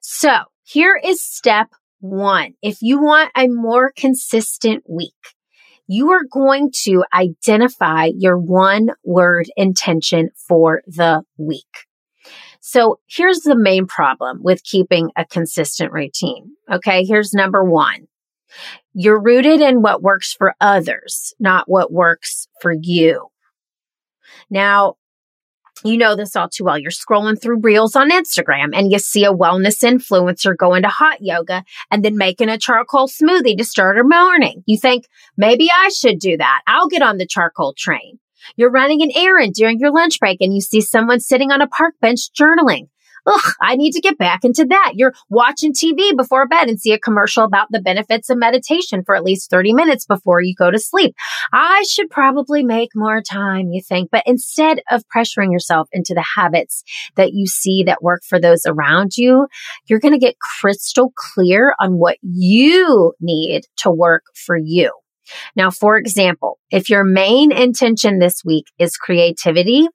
So 0.00 0.30
here 0.64 1.00
is 1.02 1.22
step 1.22 1.68
one, 2.00 2.54
if 2.62 2.78
you 2.82 3.00
want 3.00 3.30
a 3.36 3.46
more 3.48 3.92
consistent 3.94 4.84
week, 4.88 5.12
you 5.86 6.12
are 6.12 6.24
going 6.24 6.70
to 6.82 7.04
identify 7.12 8.10
your 8.16 8.38
one 8.38 8.90
word 9.04 9.46
intention 9.56 10.30
for 10.36 10.82
the 10.86 11.22
week. 11.36 11.86
So 12.60 13.00
here's 13.08 13.40
the 13.40 13.56
main 13.56 13.86
problem 13.86 14.40
with 14.42 14.62
keeping 14.62 15.10
a 15.16 15.24
consistent 15.24 15.92
routine. 15.92 16.52
Okay. 16.70 17.04
Here's 17.04 17.32
number 17.32 17.64
one. 17.64 18.06
You're 18.92 19.20
rooted 19.20 19.60
in 19.60 19.82
what 19.82 20.02
works 20.02 20.32
for 20.32 20.54
others, 20.60 21.34
not 21.40 21.68
what 21.68 21.92
works 21.92 22.48
for 22.60 22.72
you. 22.72 23.28
Now, 24.50 24.96
you 25.84 25.96
know 25.96 26.16
this 26.16 26.36
all 26.36 26.48
too 26.48 26.64
well. 26.64 26.78
You're 26.78 26.90
scrolling 26.90 27.40
through 27.40 27.60
reels 27.60 27.96
on 27.96 28.10
Instagram 28.10 28.70
and 28.74 28.92
you 28.92 28.98
see 28.98 29.24
a 29.24 29.32
wellness 29.32 29.82
influencer 29.82 30.56
going 30.56 30.82
to 30.82 30.88
hot 30.88 31.18
yoga 31.20 31.64
and 31.90 32.04
then 32.04 32.16
making 32.16 32.48
a 32.48 32.58
charcoal 32.58 33.08
smoothie 33.08 33.56
to 33.56 33.64
start 33.64 33.96
her 33.96 34.04
morning. 34.04 34.62
You 34.66 34.78
think, 34.78 35.06
maybe 35.36 35.68
I 35.70 35.88
should 35.88 36.18
do 36.18 36.36
that. 36.36 36.62
I'll 36.66 36.88
get 36.88 37.02
on 37.02 37.18
the 37.18 37.26
charcoal 37.26 37.74
train. 37.76 38.18
You're 38.56 38.70
running 38.70 39.02
an 39.02 39.10
errand 39.14 39.54
during 39.54 39.78
your 39.78 39.92
lunch 39.92 40.18
break 40.18 40.38
and 40.40 40.54
you 40.54 40.60
see 40.60 40.80
someone 40.80 41.20
sitting 41.20 41.50
on 41.50 41.62
a 41.62 41.68
park 41.68 41.94
bench 42.00 42.30
journaling. 42.32 42.88
Ugh, 43.30 43.52
I 43.60 43.76
need 43.76 43.92
to 43.92 44.00
get 44.00 44.18
back 44.18 44.44
into 44.44 44.64
that. 44.64 44.94
You're 44.96 45.14
watching 45.28 45.72
TV 45.72 46.16
before 46.16 46.48
bed 46.48 46.68
and 46.68 46.80
see 46.80 46.92
a 46.92 46.98
commercial 46.98 47.44
about 47.44 47.68
the 47.70 47.80
benefits 47.80 48.28
of 48.28 48.38
meditation 48.38 49.04
for 49.04 49.14
at 49.14 49.22
least 49.22 49.50
30 49.50 49.72
minutes 49.72 50.04
before 50.04 50.40
you 50.40 50.54
go 50.54 50.70
to 50.70 50.78
sleep. 50.78 51.14
I 51.52 51.84
should 51.88 52.10
probably 52.10 52.64
make 52.64 52.90
more 52.94 53.22
time, 53.22 53.70
you 53.70 53.82
think, 53.82 54.10
but 54.10 54.24
instead 54.26 54.80
of 54.90 55.04
pressuring 55.14 55.52
yourself 55.52 55.88
into 55.92 56.12
the 56.12 56.24
habits 56.36 56.82
that 57.14 57.32
you 57.32 57.46
see 57.46 57.84
that 57.84 58.02
work 58.02 58.22
for 58.24 58.40
those 58.40 58.66
around 58.66 59.16
you, 59.16 59.46
you're 59.86 60.00
going 60.00 60.14
to 60.14 60.18
get 60.18 60.40
crystal 60.40 61.12
clear 61.14 61.74
on 61.78 61.98
what 61.98 62.18
you 62.22 63.14
need 63.20 63.66
to 63.76 63.90
work 63.90 64.24
for 64.34 64.56
you. 64.56 64.90
Now, 65.56 65.70
for 65.70 65.96
example, 65.96 66.58
if 66.70 66.88
your 66.88 67.04
main 67.04 67.52
intention 67.52 68.18
this 68.18 68.42
week 68.44 68.66
is 68.78 68.96
creativity, 68.96 69.88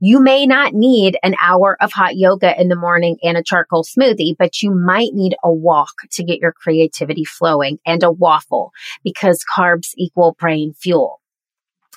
You 0.00 0.20
may 0.20 0.46
not 0.46 0.74
need 0.74 1.18
an 1.22 1.34
hour 1.40 1.76
of 1.80 1.92
hot 1.92 2.16
yoga 2.16 2.58
in 2.60 2.68
the 2.68 2.76
morning 2.76 3.16
and 3.22 3.36
a 3.36 3.42
charcoal 3.42 3.84
smoothie, 3.84 4.36
but 4.38 4.62
you 4.62 4.70
might 4.70 5.10
need 5.12 5.34
a 5.42 5.52
walk 5.52 5.92
to 6.12 6.24
get 6.24 6.40
your 6.40 6.52
creativity 6.52 7.24
flowing 7.24 7.78
and 7.86 8.02
a 8.02 8.10
waffle 8.10 8.72
because 9.04 9.44
carbs 9.56 9.90
equal 9.96 10.36
brain 10.38 10.74
fuel. 10.74 11.20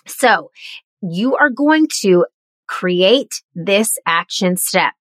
So 0.07 0.51
you 1.01 1.35
are 1.35 1.49
going 1.49 1.87
to 2.01 2.25
create 2.67 3.41
this 3.53 3.97
action 4.05 4.57
step. 4.57 4.93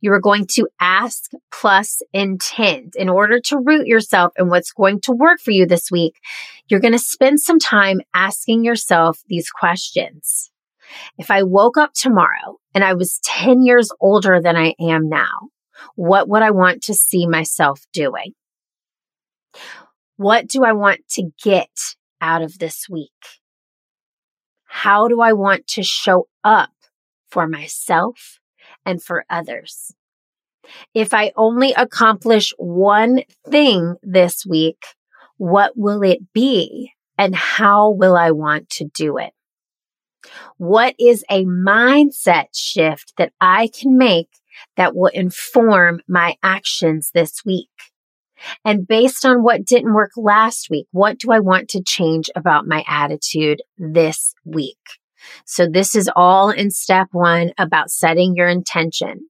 You 0.00 0.12
are 0.12 0.20
going 0.20 0.46
to 0.52 0.68
ask 0.80 1.30
plus 1.50 2.02
intend 2.12 2.94
in 2.96 3.08
order 3.08 3.40
to 3.40 3.58
root 3.58 3.86
yourself 3.86 4.32
in 4.38 4.48
what's 4.48 4.72
going 4.72 5.00
to 5.02 5.12
work 5.12 5.40
for 5.40 5.50
you 5.50 5.66
this 5.66 5.90
week. 5.90 6.20
You're 6.68 6.80
going 6.80 6.92
to 6.92 6.98
spend 6.98 7.40
some 7.40 7.58
time 7.58 8.00
asking 8.14 8.64
yourself 8.64 9.20
these 9.28 9.50
questions. 9.50 10.50
If 11.18 11.30
I 11.30 11.42
woke 11.42 11.76
up 11.76 11.94
tomorrow 11.94 12.58
and 12.74 12.84
I 12.84 12.94
was 12.94 13.20
10 13.24 13.62
years 13.62 13.90
older 14.00 14.40
than 14.40 14.56
I 14.56 14.74
am 14.78 15.08
now, 15.08 15.48
what 15.94 16.28
would 16.28 16.42
I 16.42 16.50
want 16.50 16.82
to 16.84 16.94
see 16.94 17.26
myself 17.26 17.80
doing? 17.92 18.34
What 20.16 20.46
do 20.46 20.64
I 20.64 20.72
want 20.72 21.00
to 21.12 21.30
get 21.42 21.70
out 22.20 22.42
of 22.42 22.58
this 22.58 22.88
week? 22.88 23.10
How 24.66 25.08
do 25.08 25.20
I 25.20 25.32
want 25.32 25.66
to 25.68 25.82
show 25.82 26.28
up 26.44 26.70
for 27.28 27.46
myself 27.46 28.38
and 28.84 29.02
for 29.02 29.24
others? 29.30 29.94
If 30.94 31.12
I 31.12 31.32
only 31.36 31.72
accomplish 31.72 32.52
one 32.56 33.22
thing 33.48 33.96
this 34.02 34.46
week, 34.46 34.84
what 35.36 35.72
will 35.76 36.02
it 36.02 36.32
be 36.32 36.92
and 37.18 37.34
how 37.34 37.90
will 37.90 38.16
I 38.16 38.30
want 38.30 38.70
to 38.70 38.84
do 38.84 39.18
it? 39.18 39.32
What 40.56 40.94
is 40.98 41.24
a 41.28 41.44
mindset 41.44 42.46
shift 42.54 43.14
that 43.18 43.32
I 43.40 43.68
can 43.68 43.98
make 43.98 44.28
that 44.76 44.94
will 44.94 45.10
inform 45.12 46.00
my 46.06 46.36
actions 46.42 47.10
this 47.12 47.44
week? 47.44 47.68
And 48.64 48.86
based 48.86 49.24
on 49.24 49.42
what 49.42 49.64
didn't 49.64 49.94
work 49.94 50.12
last 50.16 50.68
week, 50.70 50.86
what 50.92 51.18
do 51.18 51.30
I 51.32 51.40
want 51.40 51.68
to 51.70 51.82
change 51.82 52.30
about 52.34 52.66
my 52.66 52.84
attitude 52.86 53.62
this 53.78 54.34
week? 54.44 54.78
So 55.44 55.66
this 55.66 55.94
is 55.94 56.10
all 56.14 56.50
in 56.50 56.70
step 56.70 57.08
one 57.12 57.52
about 57.58 57.90
setting 57.90 58.34
your 58.36 58.48
intention. 58.48 59.28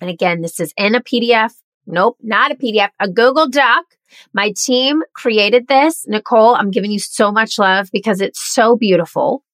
And 0.00 0.10
again, 0.10 0.40
this 0.40 0.60
is 0.60 0.72
in 0.76 0.94
a 0.94 1.02
PDF. 1.02 1.52
Nope, 1.86 2.16
not 2.22 2.50
a 2.50 2.54
PDF, 2.54 2.90
a 2.98 3.08
Google 3.08 3.48
Doc. 3.48 3.84
My 4.32 4.52
team 4.56 5.02
created 5.14 5.68
this. 5.68 6.06
Nicole, 6.06 6.54
I'm 6.54 6.70
giving 6.70 6.90
you 6.90 6.98
so 6.98 7.30
much 7.30 7.58
love 7.58 7.90
because 7.92 8.20
it's 8.20 8.40
so 8.40 8.76
beautiful. 8.76 9.44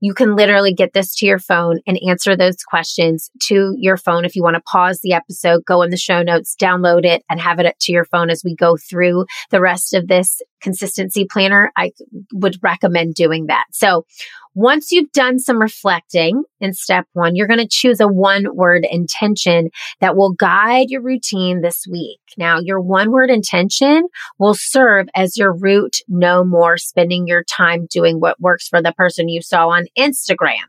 You 0.00 0.14
can 0.14 0.36
literally 0.36 0.74
get 0.74 0.92
this 0.92 1.14
to 1.16 1.26
your 1.26 1.38
phone 1.38 1.80
and 1.86 1.98
answer 2.06 2.36
those 2.36 2.56
questions 2.62 3.30
to 3.44 3.74
your 3.78 3.96
phone. 3.96 4.24
If 4.24 4.36
you 4.36 4.42
want 4.42 4.56
to 4.56 4.62
pause 4.62 5.00
the 5.02 5.12
episode, 5.12 5.64
go 5.64 5.82
in 5.82 5.90
the 5.90 5.96
show 5.96 6.22
notes, 6.22 6.56
download 6.60 7.04
it, 7.04 7.22
and 7.30 7.40
have 7.40 7.58
it 7.58 7.66
up 7.66 7.74
to 7.82 7.92
your 7.92 8.04
phone 8.04 8.30
as 8.30 8.42
we 8.44 8.54
go 8.54 8.76
through 8.76 9.26
the 9.50 9.60
rest 9.60 9.94
of 9.94 10.08
this 10.08 10.40
consistency 10.64 11.26
planner. 11.30 11.70
I 11.76 11.92
would 12.32 12.58
recommend 12.62 13.14
doing 13.14 13.46
that. 13.46 13.66
So 13.70 14.06
once 14.54 14.90
you've 14.90 15.12
done 15.12 15.38
some 15.38 15.60
reflecting 15.60 16.42
in 16.60 16.72
step 16.72 17.06
one, 17.12 17.36
you're 17.36 17.46
going 17.46 17.60
to 17.60 17.68
choose 17.68 18.00
a 18.00 18.08
one 18.08 18.56
word 18.56 18.86
intention 18.90 19.70
that 20.00 20.16
will 20.16 20.32
guide 20.32 20.90
your 20.90 21.02
routine 21.02 21.60
this 21.60 21.86
week. 21.88 22.20
Now, 22.38 22.58
your 22.60 22.80
one 22.80 23.10
word 23.10 23.30
intention 23.30 24.08
will 24.38 24.54
serve 24.54 25.08
as 25.14 25.36
your 25.36 25.52
root 25.52 25.98
no 26.08 26.44
more 26.44 26.78
spending 26.78 27.26
your 27.26 27.44
time 27.44 27.86
doing 27.90 28.20
what 28.20 28.40
works 28.40 28.68
for 28.68 28.80
the 28.80 28.92
person 28.92 29.28
you 29.28 29.42
saw 29.42 29.68
on 29.68 29.86
Instagram. 29.98 30.64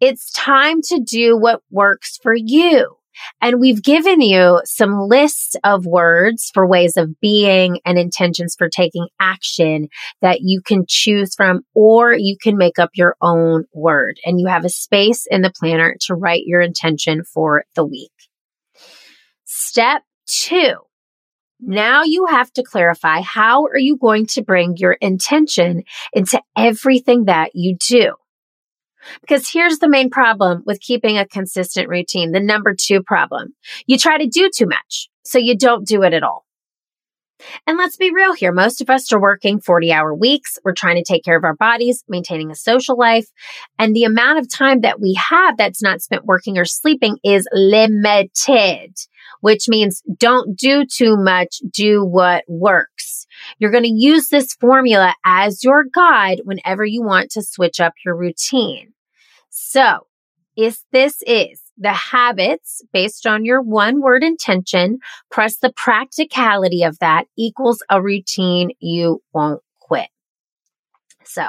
It's 0.00 0.30
time 0.32 0.80
to 0.82 1.00
do 1.00 1.36
what 1.36 1.62
works 1.70 2.18
for 2.22 2.34
you. 2.34 2.96
And 3.40 3.60
we've 3.60 3.82
given 3.82 4.20
you 4.20 4.60
some 4.64 5.08
lists 5.08 5.56
of 5.64 5.86
words 5.86 6.50
for 6.52 6.66
ways 6.66 6.96
of 6.96 7.18
being 7.20 7.80
and 7.84 7.98
intentions 7.98 8.54
for 8.56 8.68
taking 8.68 9.08
action 9.20 9.88
that 10.20 10.40
you 10.42 10.60
can 10.60 10.84
choose 10.88 11.34
from, 11.34 11.62
or 11.74 12.14
you 12.14 12.36
can 12.40 12.56
make 12.56 12.78
up 12.78 12.90
your 12.94 13.16
own 13.20 13.64
word. 13.74 14.18
And 14.24 14.40
you 14.40 14.46
have 14.46 14.64
a 14.64 14.70
space 14.70 15.26
in 15.30 15.42
the 15.42 15.52
planner 15.54 15.96
to 16.02 16.14
write 16.14 16.42
your 16.46 16.60
intention 16.60 17.24
for 17.24 17.64
the 17.74 17.84
week. 17.84 18.12
Step 19.44 20.02
two. 20.26 20.74
Now 21.60 22.02
you 22.02 22.26
have 22.26 22.52
to 22.54 22.64
clarify 22.64 23.20
how 23.20 23.66
are 23.66 23.78
you 23.78 23.96
going 23.96 24.26
to 24.26 24.42
bring 24.42 24.76
your 24.76 24.94
intention 24.94 25.84
into 26.12 26.42
everything 26.56 27.26
that 27.26 27.50
you 27.54 27.76
do? 27.76 28.14
Because 29.20 29.48
here's 29.48 29.78
the 29.78 29.88
main 29.88 30.10
problem 30.10 30.62
with 30.66 30.80
keeping 30.80 31.18
a 31.18 31.26
consistent 31.26 31.88
routine. 31.88 32.32
The 32.32 32.40
number 32.40 32.74
two 32.78 33.02
problem. 33.02 33.54
You 33.86 33.98
try 33.98 34.18
to 34.18 34.26
do 34.26 34.50
too 34.54 34.66
much, 34.66 35.08
so 35.24 35.38
you 35.38 35.56
don't 35.56 35.86
do 35.86 36.02
it 36.02 36.12
at 36.12 36.22
all. 36.22 36.44
And 37.66 37.76
let's 37.78 37.96
be 37.96 38.12
real 38.12 38.34
here. 38.34 38.52
Most 38.52 38.80
of 38.80 38.90
us 38.90 39.12
are 39.12 39.20
working 39.20 39.60
40 39.60 39.92
hour 39.92 40.14
weeks. 40.14 40.58
We're 40.64 40.74
trying 40.74 40.96
to 40.96 41.04
take 41.04 41.24
care 41.24 41.36
of 41.36 41.44
our 41.44 41.56
bodies, 41.56 42.04
maintaining 42.08 42.50
a 42.50 42.56
social 42.56 42.96
life. 42.96 43.26
And 43.78 43.94
the 43.94 44.04
amount 44.04 44.38
of 44.38 44.48
time 44.48 44.80
that 44.82 45.00
we 45.00 45.18
have 45.30 45.56
that's 45.56 45.82
not 45.82 46.00
spent 46.00 46.24
working 46.24 46.58
or 46.58 46.64
sleeping 46.64 47.18
is 47.24 47.46
limited, 47.52 48.96
which 49.42 49.68
means 49.68 50.02
don't 50.16 50.56
do 50.56 50.86
too 50.86 51.16
much. 51.16 51.60
Do 51.72 52.04
what 52.04 52.44
works. 52.48 53.26
You're 53.58 53.72
going 53.72 53.82
to 53.82 53.92
use 53.92 54.28
this 54.28 54.54
formula 54.54 55.14
as 55.24 55.62
your 55.62 55.84
guide 55.84 56.40
whenever 56.44 56.84
you 56.84 57.02
want 57.02 57.30
to 57.32 57.42
switch 57.42 57.80
up 57.80 57.92
your 58.04 58.16
routine. 58.16 58.94
So 59.50 60.06
if 60.56 60.82
this 60.92 61.22
is 61.26 61.60
the 61.76 61.92
habits 61.92 62.82
based 62.92 63.26
on 63.26 63.44
your 63.44 63.60
one 63.60 64.00
word 64.00 64.22
intention, 64.22 64.98
plus 65.32 65.56
the 65.56 65.72
practicality 65.72 66.84
of 66.84 66.98
that 67.00 67.24
equals 67.36 67.82
a 67.90 68.00
routine 68.00 68.70
you 68.78 69.22
won't 69.34 69.62
quit. 69.80 70.08
So 71.24 71.48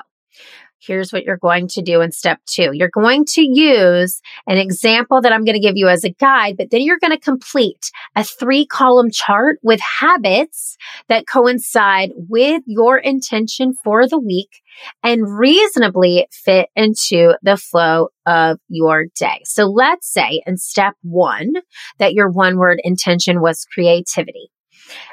here's 0.86 1.12
what 1.14 1.24
you're 1.24 1.38
going 1.38 1.68
to 1.70 1.82
do 1.82 2.02
in 2.02 2.12
step 2.12 2.40
two. 2.46 2.72
You're 2.74 2.90
going 2.90 3.26
to 3.26 3.42
use 3.42 4.22
an 4.48 4.58
example 4.58 5.22
that 5.22 5.32
I'm 5.32 5.46
going 5.46 5.56
to 5.56 5.60
give 5.60 5.78
you 5.78 5.88
as 5.88 6.04
a 6.04 6.12
guide, 6.12 6.58
but 6.58 6.72
then 6.72 6.82
you're 6.82 7.00
going 7.00 7.12
to 7.12 7.20
complete 7.20 7.92
a 8.16 8.24
three 8.24 8.66
column 8.66 9.10
chart 9.12 9.60
with 9.64 9.80
habits 9.80 10.78
that 11.08 11.28
coincide 11.28 12.12
with 12.16 12.64
your 12.66 12.98
intention 12.98 13.74
for 13.84 14.08
the 14.08 14.20
week 14.20 14.62
and 15.04 15.38
reasonably 15.38 16.28
fit 16.32 16.70
into 16.76 17.34
the 17.44 17.58
flow 17.58 18.10
of 18.26 18.60
your 18.70 19.06
day. 19.16 19.42
So 19.46 19.66
let's 19.66 20.12
say 20.12 20.42
in 20.46 20.58
step 20.58 20.96
one 21.02 21.54
that 22.00 22.14
your 22.14 22.30
one 22.30 22.58
word 22.58 22.80
intention 22.84 23.42
was 23.42 23.66
creativity. 23.74 24.50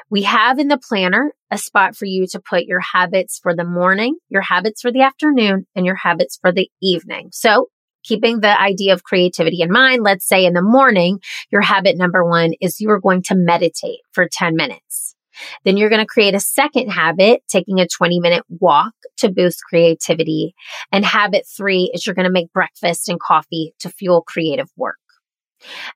We 0.09 0.23
have 0.23 0.59
in 0.59 0.67
the 0.67 0.77
planner 0.77 1.33
a 1.49 1.57
spot 1.57 1.95
for 1.95 2.05
you 2.05 2.27
to 2.27 2.39
put 2.39 2.65
your 2.65 2.79
habits 2.79 3.39
for 3.41 3.55
the 3.55 3.63
morning, 3.63 4.17
your 4.29 4.41
habits 4.41 4.81
for 4.81 4.91
the 4.91 5.01
afternoon, 5.01 5.65
and 5.75 5.85
your 5.85 5.95
habits 5.95 6.37
for 6.41 6.51
the 6.51 6.69
evening. 6.81 7.29
So 7.31 7.69
keeping 8.03 8.39
the 8.39 8.59
idea 8.59 8.93
of 8.93 9.03
creativity 9.03 9.61
in 9.61 9.71
mind, 9.71 10.03
let's 10.03 10.27
say 10.27 10.45
in 10.45 10.53
the 10.53 10.61
morning, 10.61 11.19
your 11.51 11.61
habit 11.61 11.97
number 11.97 12.23
one 12.25 12.53
is 12.59 12.81
you 12.81 12.89
are 12.89 12.99
going 12.99 13.23
to 13.23 13.35
meditate 13.35 13.99
for 14.11 14.27
10 14.31 14.55
minutes. 14.55 15.15
Then 15.63 15.77
you're 15.77 15.89
going 15.89 16.01
to 16.01 16.05
create 16.05 16.35
a 16.35 16.39
second 16.39 16.89
habit, 16.89 17.41
taking 17.47 17.79
a 17.79 17.87
20 17.87 18.19
minute 18.19 18.43
walk 18.49 18.93
to 19.17 19.29
boost 19.29 19.61
creativity. 19.67 20.53
And 20.91 21.05
habit 21.05 21.47
three 21.47 21.91
is 21.93 22.05
you're 22.05 22.15
going 22.15 22.25
to 22.25 22.31
make 22.31 22.51
breakfast 22.53 23.09
and 23.09 23.19
coffee 23.19 23.73
to 23.79 23.89
fuel 23.89 24.21
creative 24.21 24.69
work. 24.75 24.97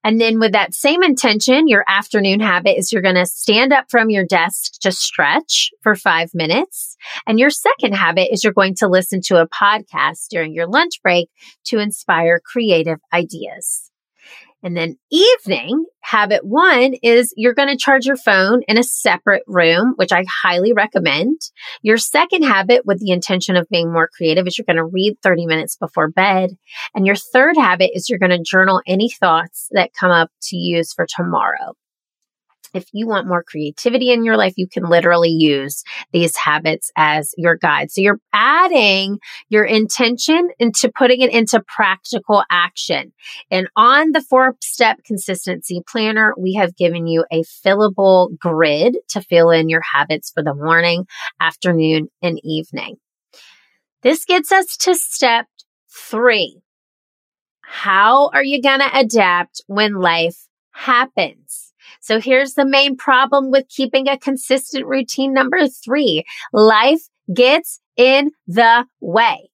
And 0.04 0.20
then 0.20 0.40
with 0.40 0.52
that 0.54 0.74
same 0.74 1.04
intention, 1.04 1.68
your 1.68 1.84
afternoon 1.88 2.40
habit 2.40 2.78
is 2.78 2.92
you're 2.92 3.02
going 3.02 3.16
to 3.16 3.26
stand 3.26 3.74
up 3.74 3.86
from 3.90 4.10
your 4.10 4.26
desk 4.26 4.80
to 4.82 4.92
stretch 4.92 5.72
for 5.82 5.96
five 5.96 6.30
minutes. 6.34 6.96
And 7.28 7.40
your 7.40 7.50
second 7.50 7.94
habit 7.94 8.30
is 8.32 8.44
you're 8.44 8.54
going 8.54 8.76
to 8.76 8.88
listen 8.88 9.22
to 9.26 9.42
a 9.42 9.48
podcast 9.48 10.28
during 10.30 10.54
your 10.54 10.68
lunch 10.68 11.02
break 11.02 11.30
to 11.66 11.80
inspire 11.80 12.40
creative 12.40 13.00
ideas. 13.14 13.92
And 14.66 14.76
then 14.76 14.98
evening 15.12 15.86
habit 16.02 16.44
one 16.44 16.96
is 17.04 17.32
you're 17.38 17.54
going 17.54 17.70
to 17.70 17.78
charge 17.78 18.08
your 18.08 18.18
phone 18.18 18.64
in 18.68 18.80
a 18.80 18.84
separate 18.84 19.44
room, 19.46 19.94
which 19.98 20.12
I 20.12 20.26
highly 20.28 20.74
recommend. 20.74 21.40
Your 21.84 21.98
second 21.98 22.42
habit 22.42 22.82
with 22.84 23.00
the 23.00 23.12
intention 23.12 23.58
of 23.58 23.70
being 23.70 23.94
more 23.94 24.10
creative 24.18 24.48
is 24.48 24.58
you're 24.58 24.66
going 24.66 24.78
to 24.78 24.92
read 24.92 25.18
30 25.22 25.46
minutes 25.46 25.78
before 25.78 26.10
bed. 26.10 26.58
And 26.96 27.06
your 27.06 27.16
third 27.16 27.58
habit 27.58 27.92
is 27.94 28.10
you're 28.10 28.18
going 28.18 28.32
to 28.32 28.42
journal 28.44 28.82
any 28.88 29.12
thoughts 29.12 29.68
that 29.74 29.94
come 29.94 30.10
up 30.10 30.32
to 30.50 30.58
use 30.58 30.94
for 30.94 31.06
tomorrow 31.08 31.76
if 32.76 32.88
you 32.92 33.08
want 33.08 33.28
more 33.28 33.44
creativity 33.44 34.12
in 34.12 34.24
your 34.24 34.38
life, 34.38 34.54
you 34.58 34.68
can 34.68 34.84
literally 34.84 35.30
use 35.30 35.84
these 36.12 36.36
habits 36.36 36.92
as 36.96 37.34
your 37.38 37.56
guide. 37.56 37.92
So 37.92 38.02
you're 38.02 38.20
adding 38.34 39.20
your 39.50 39.64
intention 39.64 40.50
into 40.60 40.92
putting 40.96 41.22
it 41.22 41.32
into 41.32 41.64
practical 41.68 42.44
action. 42.52 43.14
And 43.50 43.68
on 43.76 44.12
the 44.12 44.22
four 44.22 44.56
step 44.62 45.04
consistency 45.06 45.82
planner, 45.88 46.34
we 46.38 46.54
have 46.56 46.76
given 46.76 47.08
you 47.08 47.26
a 47.32 47.44
fillable 47.44 48.38
grid 48.38 48.98
to 49.10 49.22
fill 49.22 49.52
in 49.52 49.70
your 49.70 49.82
habits 49.94 50.32
for 50.32 50.44
the 50.44 50.54
morning, 50.54 51.08
afternoon, 51.40 52.10
and 52.22 52.40
evening. 52.44 52.98
This 54.02 54.26
gets 54.26 54.52
us 54.52 54.78
to 54.78 54.94
step 54.96 55.48
three. 55.90 56.62
How 57.62 58.30
are 58.30 58.44
you 58.44 58.62
going 58.62 58.80
to 58.80 59.00
adapt 59.00 59.64
when 59.68 59.96
life 59.96 60.48
happens? 60.72 61.65
So 62.06 62.20
here's 62.20 62.54
the 62.54 62.68
main 62.68 62.96
problem 62.98 63.50
with 63.50 63.68
keeping 63.68 64.08
a 64.08 64.16
consistent 64.16 64.86
routine. 64.86 65.34
Number 65.34 65.68
three, 65.68 66.24
life 66.54 67.02
gets 67.34 67.82
in 67.98 68.30
the 68.46 68.86
way. 69.02 69.50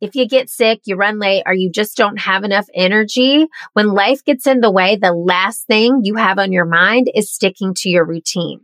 If 0.00 0.14
you 0.14 0.28
get 0.28 0.48
sick, 0.48 0.82
you 0.84 0.94
run 0.94 1.18
late, 1.18 1.42
or 1.46 1.52
you 1.52 1.68
just 1.68 1.96
don't 1.96 2.20
have 2.20 2.44
enough 2.44 2.68
energy, 2.74 3.48
when 3.72 3.88
life 3.88 4.24
gets 4.24 4.46
in 4.46 4.60
the 4.60 4.70
way, 4.70 4.94
the 4.94 5.12
last 5.12 5.66
thing 5.66 6.02
you 6.04 6.14
have 6.14 6.38
on 6.38 6.52
your 6.52 6.64
mind 6.64 7.10
is 7.12 7.28
sticking 7.28 7.74
to 7.78 7.90
your 7.90 8.06
routine. 8.06 8.60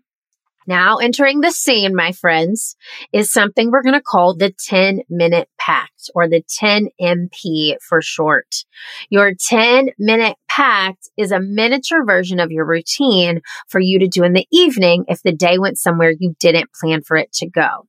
Now 0.67 0.97
entering 0.97 1.41
the 1.41 1.53
scene, 1.53 1.95
my 1.95 2.13
friends, 2.13 2.77
is 3.13 3.31
something 3.31 3.71
we're 3.71 3.83
going 3.83 3.95
to 3.95 4.01
call 4.01 4.35
the 4.35 4.53
10 4.67 5.03
minute 5.09 5.49
pact 5.59 6.11
or 6.15 6.29
the 6.29 6.43
10 6.59 6.89
MP 7.01 7.77
for 7.81 8.03
short. 8.03 8.65
Your 9.09 9.33
10 9.49 9.91
minute 9.99 10.37
pact 10.49 11.09
is 11.17 11.31
a 11.31 11.41
miniature 11.41 12.05
version 12.05 12.41
of 12.41 12.51
your 12.51 12.67
routine 12.67 13.43
for 13.69 13.81
you 13.81 14.01
to 14.01 14.09
do 14.09 14.25
in 14.25 14.33
the 14.33 14.47
evening 14.51 15.05
if 15.09 15.23
the 15.23 15.33
day 15.33 15.59
went 15.59 15.79
somewhere 15.79 16.13
you 16.19 16.35
didn't 16.41 16.73
plan 16.73 17.03
for 17.03 17.17
it 17.17 17.33
to 17.35 17.49
go. 17.49 17.87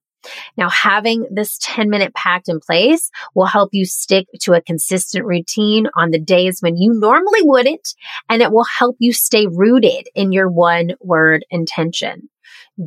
Now, 0.58 0.70
having 0.70 1.26
this 1.32 1.58
10 1.62 1.90
minute 1.90 2.14
pact 2.14 2.50
in 2.50 2.60
place 2.60 3.10
will 3.34 3.46
help 3.46 3.70
you 3.72 3.86
stick 3.86 4.28
to 4.42 4.54
a 4.54 4.62
consistent 4.62 5.26
routine 5.26 5.88
on 5.96 6.12
the 6.12 6.20
days 6.20 6.60
when 6.60 6.78
you 6.78 6.94
normally 6.94 7.42
wouldn't, 7.44 7.94
and 8.30 8.42
it 8.42 8.52
will 8.52 8.66
help 8.66 8.98
you 9.00 9.14
stay 9.14 9.48
rooted 9.48 10.08
in 10.16 10.32
your 10.32 10.50
one 10.50 10.92
word 11.02 11.46
intention 11.50 12.30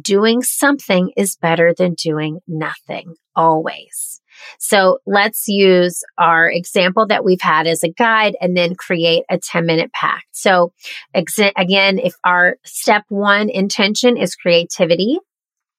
doing 0.00 0.42
something 0.42 1.12
is 1.16 1.37
better 1.37 1.74
than 1.76 1.94
doing 1.94 2.40
nothing 2.46 3.14
always. 3.35 4.20
So 4.59 4.98
let's 5.07 5.48
use 5.48 6.03
our 6.18 6.50
example 6.50 7.07
that 7.09 7.24
we've 7.24 7.40
had 7.40 7.66
as 7.66 7.83
a 7.83 7.90
guide 7.90 8.37
and 8.40 8.57
then 8.57 8.74
create 8.74 9.24
a 9.31 9.38
10 9.38 9.66
minute 9.66 9.92
pact. 9.92 10.26
So 10.33 10.72
again, 11.14 11.98
if 11.98 12.14
our 12.24 12.57
step 12.64 13.05
one 13.09 13.50
intention 13.50 14.16
is 14.16 14.37
creativity, 14.37 15.18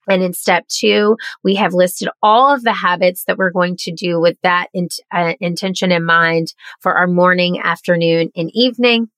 and 0.07 0.23
in 0.23 0.33
step 0.33 0.67
two, 0.67 1.15
we 1.43 1.55
have 1.55 1.73
listed 1.73 2.09
all 2.23 2.53
of 2.53 2.63
the 2.63 2.73
habits 2.73 3.23
that 3.25 3.37
we're 3.37 3.51
going 3.51 3.77
to 3.81 3.91
do 3.91 4.19
with 4.19 4.35
that 4.41 4.67
in, 4.73 4.89
uh, 5.11 5.33
intention 5.39 5.91
in 5.91 6.03
mind 6.03 6.53
for 6.79 6.93
our 6.95 7.07
morning, 7.07 7.59
afternoon, 7.63 8.31
and 8.35 8.49
evening. 8.53 9.09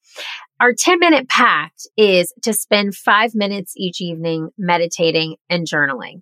Our 0.64 0.72
10 0.72 0.98
minute 1.00 1.28
pact 1.28 1.90
is 1.98 2.34
to 2.44 2.54
spend 2.54 2.96
five 2.96 3.36
minutes 3.36 3.74
each 3.76 4.00
evening 4.00 4.48
meditating 4.58 5.36
and 5.50 5.68
journaling. 5.68 6.22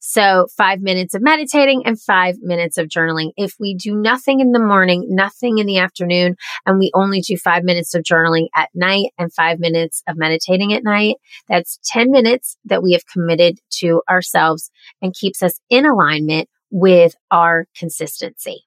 So 0.00 0.46
five 0.56 0.80
minutes 0.80 1.14
of 1.14 1.20
meditating 1.20 1.82
and 1.84 2.00
five 2.00 2.36
minutes 2.40 2.78
of 2.78 2.88
journaling. 2.88 3.32
If 3.36 3.56
we 3.60 3.74
do 3.74 3.94
nothing 3.94 4.40
in 4.40 4.52
the 4.52 4.64
morning, 4.64 5.08
nothing 5.10 5.58
in 5.58 5.66
the 5.66 5.76
afternoon, 5.76 6.36
and 6.64 6.78
we 6.78 6.90
only 6.94 7.20
do 7.20 7.36
five 7.36 7.64
minutes 7.64 7.94
of 7.94 8.02
journaling 8.02 8.46
at 8.56 8.70
night 8.74 9.10
and 9.18 9.30
five 9.30 9.58
minutes 9.58 10.02
of 10.08 10.16
meditating 10.16 10.72
at 10.72 10.84
night, 10.84 11.16
that's 11.46 11.78
10 11.84 12.10
minutes 12.10 12.56
that 12.64 12.82
we 12.82 12.92
have 12.92 13.04
committed 13.06 13.58
to 13.80 14.00
ourselves 14.08 14.70
and 15.02 15.12
keeps 15.12 15.42
us 15.42 15.60
in 15.68 15.84
alignment 15.84 16.48
with 16.70 17.14
our 17.30 17.66
consistency. 17.76 18.64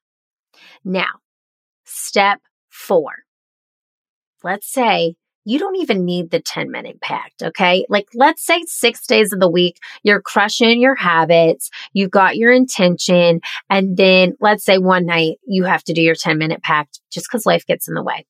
Now, 0.84 1.18
step 1.84 2.38
four 2.68 3.25
let's 4.42 4.70
say 4.70 5.16
you 5.46 5.60
don't 5.60 5.76
even 5.76 6.04
need 6.04 6.30
the 6.30 6.40
10 6.40 6.70
minute 6.70 7.00
pact. 7.00 7.42
Okay. 7.42 7.86
Like 7.88 8.08
let's 8.14 8.44
say 8.44 8.62
six 8.66 9.06
days 9.06 9.32
of 9.32 9.38
the 9.38 9.48
week, 9.48 9.78
you're 10.02 10.20
crushing 10.20 10.80
your 10.80 10.96
habits. 10.96 11.70
You've 11.92 12.10
got 12.10 12.36
your 12.36 12.52
intention. 12.52 13.40
And 13.70 13.96
then 13.96 14.34
let's 14.40 14.64
say 14.64 14.78
one 14.78 15.06
night 15.06 15.38
you 15.46 15.64
have 15.64 15.84
to 15.84 15.92
do 15.92 16.02
your 16.02 16.16
10 16.16 16.36
minute 16.36 16.62
pact 16.62 17.00
just 17.10 17.28
because 17.30 17.46
life 17.46 17.64
gets 17.64 17.86
in 17.86 17.94
the 17.94 18.02
way. 18.02 18.26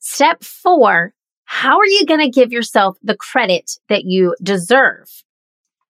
Step 0.00 0.44
four. 0.44 1.12
How 1.44 1.78
are 1.78 1.86
you 1.86 2.06
going 2.06 2.20
to 2.20 2.30
give 2.30 2.52
yourself 2.52 2.96
the 3.02 3.16
credit 3.16 3.72
that 3.88 4.04
you 4.04 4.34
deserve? 4.42 5.08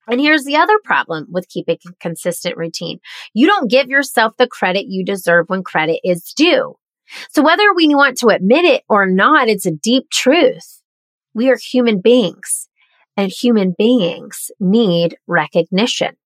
And 0.09 0.21
here's 0.21 0.45
the 0.45 0.57
other 0.57 0.79
problem 0.83 1.27
with 1.31 1.49
keeping 1.49 1.79
a 1.87 1.93
consistent 2.01 2.57
routine. 2.57 2.99
You 3.35 3.47
don't 3.47 3.71
give 3.71 3.89
yourself 3.89 4.37
the 4.37 4.49
credit 4.49 4.87
you 4.89 5.05
deserve 5.05 5.49
when 5.49 5.63
credit 5.63 6.01
is 6.03 6.33
due. 6.35 6.75
So 7.31 7.43
whether 7.43 7.73
we 7.75 7.95
want 7.95 8.19
to 8.19 8.29
admit 8.29 8.65
it 8.65 8.83
or 8.89 9.07
not, 9.07 9.49
it's 9.49 9.67
a 9.67 9.71
deep 9.71 10.11
truth. 10.11 10.83
We 11.35 11.51
are 11.51 11.57
human 11.57 12.01
beings 12.01 12.69
and 13.17 13.31
human 13.31 13.75
beings 13.77 14.51
need 14.61 15.17
recognition. 15.27 16.17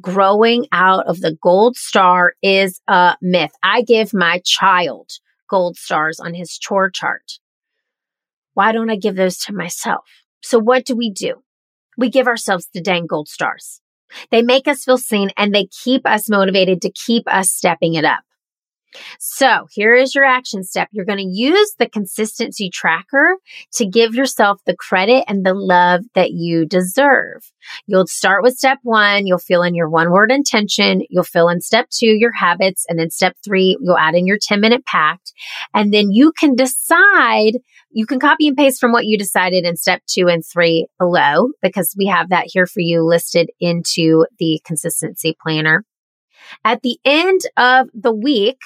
Growing 0.00 0.66
out 0.70 1.06
of 1.06 1.20
the 1.20 1.36
gold 1.42 1.76
star 1.76 2.34
is 2.42 2.80
a 2.86 3.16
myth. 3.20 3.50
I 3.62 3.82
give 3.82 4.14
my 4.14 4.40
child 4.44 5.10
gold 5.48 5.76
stars 5.76 6.20
on 6.20 6.34
his 6.34 6.56
chore 6.56 6.90
chart. 6.90 7.38
Why 8.54 8.72
don't 8.72 8.90
I 8.90 8.96
give 8.96 9.16
those 9.16 9.38
to 9.38 9.52
myself? 9.52 10.04
So 10.40 10.58
what 10.58 10.84
do 10.84 10.96
we 10.96 11.10
do? 11.10 11.42
We 11.96 12.10
give 12.10 12.28
ourselves 12.28 12.68
the 12.72 12.80
dang 12.80 13.06
gold 13.06 13.28
stars. 13.28 13.80
They 14.30 14.42
make 14.42 14.68
us 14.68 14.84
feel 14.84 14.98
seen 14.98 15.30
and 15.36 15.54
they 15.54 15.66
keep 15.66 16.06
us 16.06 16.28
motivated 16.30 16.80
to 16.82 16.92
keep 16.92 17.24
us 17.26 17.50
stepping 17.50 17.94
it 17.94 18.04
up. 18.04 18.20
So 19.18 19.66
here 19.70 19.94
is 19.94 20.14
your 20.14 20.24
action 20.24 20.64
step. 20.64 20.88
You're 20.92 21.04
going 21.04 21.18
to 21.18 21.24
use 21.24 21.74
the 21.78 21.88
consistency 21.88 22.70
tracker 22.70 23.36
to 23.74 23.86
give 23.86 24.14
yourself 24.14 24.60
the 24.64 24.76
credit 24.76 25.24
and 25.28 25.44
the 25.44 25.54
love 25.54 26.04
that 26.14 26.30
you 26.30 26.64
deserve. 26.66 27.50
You'll 27.86 28.06
start 28.06 28.42
with 28.42 28.56
step 28.56 28.78
one. 28.82 29.26
You'll 29.26 29.38
fill 29.38 29.62
in 29.62 29.74
your 29.74 29.88
one 29.88 30.10
word 30.10 30.30
intention. 30.30 31.02
You'll 31.10 31.24
fill 31.24 31.48
in 31.48 31.60
step 31.60 31.88
two, 31.90 32.06
your 32.06 32.32
habits. 32.32 32.86
And 32.88 32.98
then 32.98 33.10
step 33.10 33.36
three, 33.44 33.76
you'll 33.80 33.98
add 33.98 34.14
in 34.14 34.26
your 34.26 34.38
10 34.40 34.60
minute 34.60 34.86
pact. 34.86 35.32
And 35.74 35.92
then 35.92 36.10
you 36.10 36.32
can 36.32 36.54
decide, 36.54 37.58
you 37.90 38.06
can 38.06 38.20
copy 38.20 38.48
and 38.48 38.56
paste 38.56 38.80
from 38.80 38.92
what 38.92 39.06
you 39.06 39.18
decided 39.18 39.64
in 39.64 39.76
step 39.76 40.02
two 40.06 40.28
and 40.28 40.44
three 40.44 40.86
below 40.98 41.50
because 41.62 41.94
we 41.98 42.06
have 42.06 42.30
that 42.30 42.46
here 42.46 42.66
for 42.66 42.80
you 42.80 43.04
listed 43.04 43.50
into 43.60 44.24
the 44.38 44.60
consistency 44.64 45.36
planner. 45.42 45.84
At 46.64 46.82
the 46.82 46.98
end 47.04 47.42
of 47.56 47.88
the 47.92 48.12
week, 48.12 48.58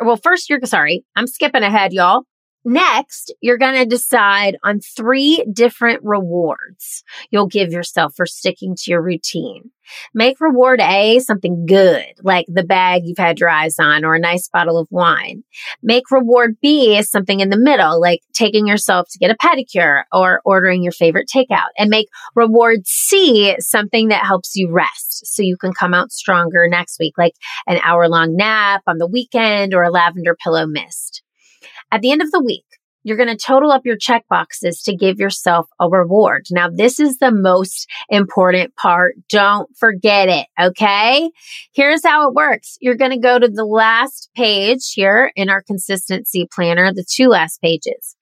well, 0.00 0.16
first 0.16 0.48
you're 0.48 0.60
sorry, 0.64 1.04
I'm 1.16 1.26
skipping 1.26 1.62
ahead, 1.62 1.92
y'all. 1.92 2.22
Next, 2.64 3.32
you're 3.40 3.58
going 3.58 3.76
to 3.76 3.86
decide 3.86 4.56
on 4.62 4.80
three 4.80 5.44
different 5.52 6.00
rewards 6.02 7.04
you'll 7.30 7.46
give 7.46 7.72
yourself 7.72 8.14
for 8.16 8.26
sticking 8.26 8.74
to 8.76 8.90
your 8.90 9.02
routine. 9.02 9.70
Make 10.12 10.40
reward 10.40 10.80
A 10.80 11.18
something 11.20 11.64
good, 11.66 12.04
like 12.22 12.46
the 12.48 12.64
bag 12.64 13.02
you've 13.04 13.18
had 13.18 13.38
your 13.38 13.48
eyes 13.48 13.78
on 13.78 14.04
or 14.04 14.14
a 14.14 14.20
nice 14.20 14.48
bottle 14.48 14.78
of 14.78 14.88
wine. 14.90 15.44
Make 15.82 16.10
reward 16.10 16.56
B 16.60 17.02
something 17.02 17.40
in 17.40 17.48
the 17.48 17.58
middle, 17.58 18.00
like 18.00 18.20
taking 18.34 18.66
yourself 18.66 19.08
to 19.10 19.18
get 19.18 19.30
a 19.30 19.36
pedicure 19.36 20.02
or 20.12 20.42
ordering 20.44 20.82
your 20.82 20.92
favorite 20.92 21.30
takeout. 21.34 21.68
And 21.78 21.88
make 21.88 22.08
reward 22.34 22.86
C 22.86 23.56
something 23.60 24.08
that 24.08 24.26
helps 24.26 24.56
you 24.56 24.70
rest 24.70 25.26
so 25.26 25.42
you 25.42 25.56
can 25.56 25.72
come 25.72 25.94
out 25.94 26.12
stronger 26.12 26.68
next 26.68 26.98
week, 26.98 27.14
like 27.16 27.34
an 27.66 27.80
hour 27.82 28.08
long 28.08 28.36
nap 28.36 28.82
on 28.86 28.98
the 28.98 29.06
weekend 29.06 29.74
or 29.74 29.82
a 29.82 29.90
lavender 29.90 30.36
pillow 30.42 30.66
mist. 30.66 31.22
At 31.90 32.02
the 32.02 32.12
end 32.12 32.22
of 32.22 32.30
the 32.30 32.42
week, 32.42 32.64
you're 33.04 33.16
going 33.16 33.28
to 33.28 33.36
total 33.36 33.70
up 33.70 33.86
your 33.86 33.96
check 33.96 34.26
boxes 34.28 34.82
to 34.82 34.94
give 34.94 35.18
yourself 35.18 35.66
a 35.80 35.88
reward. 35.88 36.46
Now, 36.50 36.68
this 36.68 37.00
is 37.00 37.18
the 37.18 37.30
most 37.30 37.88
important 38.10 38.76
part. 38.76 39.14
Don't 39.30 39.74
forget 39.76 40.28
it. 40.28 40.46
Okay. 40.60 41.30
Here's 41.72 42.04
how 42.04 42.28
it 42.28 42.34
works. 42.34 42.76
You're 42.80 42.96
going 42.96 43.12
to 43.12 43.18
go 43.18 43.38
to 43.38 43.48
the 43.48 43.64
last 43.64 44.28
page 44.36 44.92
here 44.92 45.32
in 45.36 45.48
our 45.48 45.62
consistency 45.62 46.46
planner, 46.52 46.92
the 46.92 47.06
two 47.08 47.28
last 47.28 47.62
pages. 47.62 48.16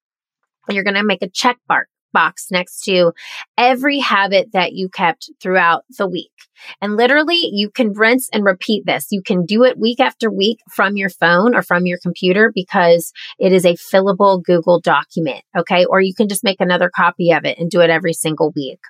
You're 0.68 0.84
going 0.84 0.94
to 0.94 1.04
make 1.04 1.22
a 1.22 1.28
check 1.28 1.58
mark 1.68 1.88
box 2.12 2.48
next 2.50 2.80
to 2.84 3.12
every 3.58 3.98
habit 3.98 4.48
that 4.52 4.72
you 4.72 4.88
kept 4.88 5.30
throughout 5.40 5.84
the 5.98 6.06
week. 6.06 6.30
And 6.80 6.96
literally, 6.96 7.50
you 7.52 7.70
can 7.70 7.92
rinse 7.92 8.28
and 8.32 8.44
repeat 8.44 8.86
this. 8.86 9.08
You 9.10 9.22
can 9.22 9.44
do 9.44 9.64
it 9.64 9.78
week 9.78 10.00
after 10.00 10.30
week 10.30 10.58
from 10.70 10.96
your 10.96 11.10
phone 11.10 11.54
or 11.54 11.62
from 11.62 11.86
your 11.86 11.98
computer 11.98 12.50
because 12.54 13.12
it 13.38 13.52
is 13.52 13.64
a 13.64 13.74
fillable 13.74 14.42
Google 14.42 14.80
document. 14.80 15.42
Okay. 15.56 15.84
Or 15.84 16.00
you 16.00 16.14
can 16.14 16.28
just 16.28 16.44
make 16.44 16.60
another 16.60 16.90
copy 16.94 17.32
of 17.32 17.44
it 17.44 17.58
and 17.58 17.70
do 17.70 17.80
it 17.80 17.90
every 17.90 18.14
single 18.14 18.52
week. 18.56 18.80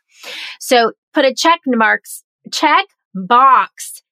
So 0.60 0.92
put 1.12 1.24
a 1.24 1.34
check 1.34 1.60
marks, 1.66 2.22
check 2.52 2.86
box. 3.14 4.02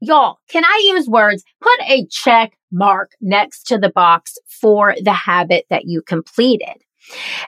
Y'all, 0.00 0.38
can 0.48 0.64
I 0.64 0.92
use 0.94 1.08
words? 1.08 1.44
Put 1.60 1.80
a 1.82 2.06
check 2.10 2.56
mark 2.72 3.12
next 3.20 3.64
to 3.64 3.78
the 3.78 3.90
box 3.90 4.38
for 4.46 4.94
the 5.02 5.12
habit 5.12 5.66
that 5.68 5.84
you 5.84 6.00
completed. 6.02 6.82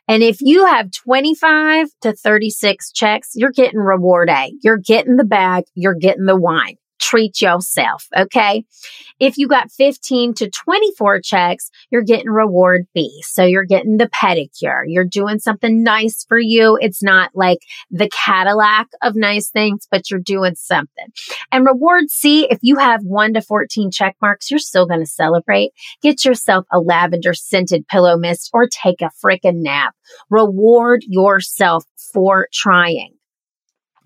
And 0.08 0.22
if 0.22 0.38
you 0.40 0.66
have 0.66 0.90
25 0.90 1.88
to 2.02 2.12
36 2.14 2.92
checks, 2.92 3.30
you're 3.34 3.50
getting 3.50 3.80
reward 3.80 4.28
A. 4.30 4.52
You're 4.62 4.78
getting 4.78 5.16
the 5.16 5.24
bag. 5.24 5.64
You're 5.74 5.94
getting 5.94 6.26
the 6.26 6.36
wine. 6.36 6.76
Treat 7.12 7.42
yourself. 7.42 8.06
Okay. 8.16 8.64
If 9.20 9.36
you 9.36 9.46
got 9.46 9.70
15 9.70 10.32
to 10.34 10.48
24 10.48 11.20
checks, 11.20 11.70
you're 11.90 12.02
getting 12.02 12.30
reward 12.30 12.86
B. 12.94 13.22
So 13.24 13.44
you're 13.44 13.66
getting 13.66 13.98
the 13.98 14.08
pedicure. 14.08 14.82
You're 14.86 15.04
doing 15.04 15.38
something 15.38 15.82
nice 15.82 16.24
for 16.24 16.38
you. 16.38 16.78
It's 16.80 17.02
not 17.02 17.30
like 17.34 17.58
the 17.90 18.08
Cadillac 18.08 18.88
of 19.02 19.14
nice 19.14 19.50
things, 19.50 19.86
but 19.90 20.10
you're 20.10 20.20
doing 20.20 20.54
something. 20.54 21.06
And 21.52 21.66
reward 21.66 22.10
C, 22.10 22.46
if 22.50 22.58
you 22.62 22.76
have 22.76 23.02
one 23.02 23.34
to 23.34 23.42
14 23.42 23.90
check 23.90 24.16
marks, 24.22 24.50
you're 24.50 24.58
still 24.58 24.86
going 24.86 25.00
to 25.00 25.06
celebrate. 25.06 25.72
Get 26.00 26.24
yourself 26.24 26.64
a 26.72 26.80
lavender 26.80 27.34
scented 27.34 27.86
pillow 27.88 28.16
mist 28.16 28.48
or 28.54 28.66
take 28.68 29.02
a 29.02 29.10
freaking 29.22 29.62
nap. 29.62 29.94
Reward 30.30 31.04
yourself 31.06 31.84
for 32.12 32.48
trying. 32.52 33.11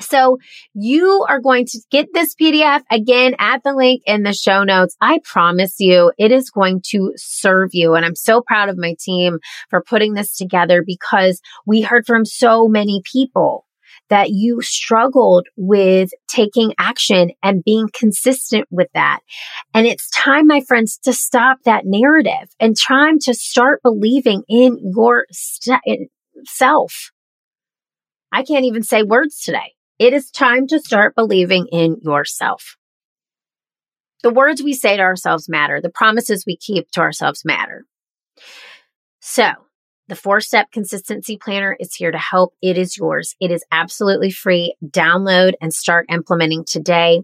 So 0.01 0.39
you 0.75 1.25
are 1.29 1.41
going 1.41 1.67
to 1.67 1.81
get 1.91 2.09
this 2.13 2.35
PDF 2.35 2.83
again 2.91 3.35
at 3.39 3.63
the 3.63 3.75
link 3.75 4.03
in 4.07 4.23
the 4.23 4.33
show 4.33 4.65
notes. 4.65 4.97
I 5.01 5.21
promise 5.25 5.77
you 5.79 6.13
it 6.19 6.33
is 6.33 6.51
going 6.51 6.83
to 6.91 7.13
serve 7.17 7.71
you. 7.73 7.95
And 7.95 8.05
I'm 8.05 8.17
so 8.17 8.41
proud 8.41 8.69
of 8.69 8.79
my 8.79 8.95
team 9.01 9.39
for 9.71 9.83
putting 9.83 10.15
this 10.15 10.37
together 10.37 10.83
because 10.85 11.41
we 11.67 11.83
heard 11.83 12.07
from 12.07 12.25
so 12.25 12.69
many 12.69 13.03
people 13.05 13.67
that 14.09 14.31
you 14.31 14.61
struggled 14.63 15.47
with 15.57 16.11
taking 16.29 16.73
action 16.79 17.31
and 17.43 17.65
being 17.65 17.89
consistent 17.93 18.67
with 18.71 18.89
that. 18.95 19.21
And 19.75 19.87
it's 19.87 20.11
time, 20.11 20.47
my 20.47 20.61
friends, 20.61 20.99
to 21.05 21.13
stop 21.13 21.59
that 21.65 21.83
narrative 21.85 22.49
and 22.61 22.77
time 22.77 23.19
to 23.21 23.35
start 23.35 23.83
believing 23.83 24.43
in 24.49 24.79
yourself. 24.81 27.11
I 28.33 28.43
can't 28.43 28.65
even 28.65 28.83
say 28.83 29.03
words 29.03 29.41
today. 29.41 29.76
It 29.99 30.13
is 30.13 30.31
time 30.31 30.67
to 30.69 30.79
start 30.79 31.15
believing 31.15 31.69
in 31.73 31.99
yourself. 32.03 32.77
The 34.23 34.33
words 34.33 34.63
we 34.63 34.75
say 34.75 34.97
to 34.97 35.03
ourselves 35.03 35.49
matter. 35.49 35.81
The 35.81 35.91
promises 35.91 36.45
we 36.47 36.57
keep 36.57 36.91
to 36.93 37.01
ourselves 37.01 37.45
matter. 37.45 37.85
So, 39.21 39.51
the 40.09 40.17
four 40.17 40.41
step 40.41 40.71
consistency 40.71 41.37
planner 41.37 41.77
is 41.81 41.95
here 41.95 42.11
to 42.11 42.19
help. 42.19 42.55
It 42.63 42.77
is 42.77 42.97
yours. 42.97 43.35
It 43.41 43.51
is 43.51 43.65
absolutely 43.73 44.31
free. 44.31 44.75
Download 44.85 45.55
and 45.61 45.73
start 45.73 46.07
implementing 46.11 46.65
today. 46.65 47.23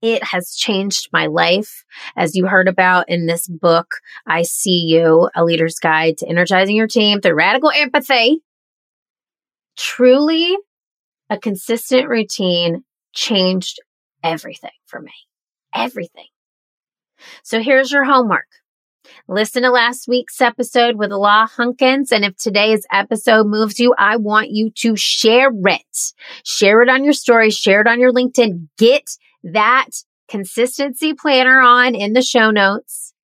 It 0.00 0.24
has 0.24 0.54
changed 0.56 1.10
my 1.12 1.26
life. 1.26 1.84
As 2.16 2.34
you 2.34 2.46
heard 2.46 2.68
about 2.68 3.08
in 3.08 3.26
this 3.26 3.46
book, 3.46 3.96
I 4.26 4.42
See 4.42 4.84
You, 4.86 5.30
A 5.34 5.44
Leader's 5.44 5.78
Guide 5.78 6.18
to 6.18 6.28
Energizing 6.28 6.76
Your 6.76 6.88
Team 6.88 7.20
Through 7.20 7.34
Radical 7.34 7.70
Empathy. 7.70 8.40
Truly 9.76 10.56
a 11.32 11.38
consistent 11.38 12.10
routine 12.10 12.84
changed 13.14 13.80
everything 14.22 14.70
for 14.84 15.00
me. 15.00 15.14
Everything. 15.74 16.26
So 17.42 17.62
here's 17.62 17.90
your 17.90 18.04
homework. 18.04 18.48
Listen 19.28 19.62
to 19.62 19.70
last 19.70 20.06
week's 20.06 20.42
episode 20.42 20.96
with 20.96 21.10
Law 21.10 21.46
Hunkins. 21.46 22.12
And 22.12 22.22
if 22.22 22.36
today's 22.36 22.86
episode 22.92 23.46
moves 23.46 23.80
you, 23.80 23.94
I 23.96 24.16
want 24.16 24.50
you 24.50 24.70
to 24.76 24.94
share 24.94 25.50
it. 25.50 26.12
Share 26.44 26.82
it 26.82 26.90
on 26.90 27.02
your 27.02 27.14
story, 27.14 27.48
share 27.50 27.80
it 27.80 27.86
on 27.86 27.98
your 27.98 28.12
LinkedIn. 28.12 28.68
Get 28.76 29.16
that 29.42 29.88
consistency 30.28 31.14
planner 31.14 31.62
on 31.62 31.94
in 31.94 32.12
the 32.12 32.22
show 32.22 32.50
notes. 32.50 33.14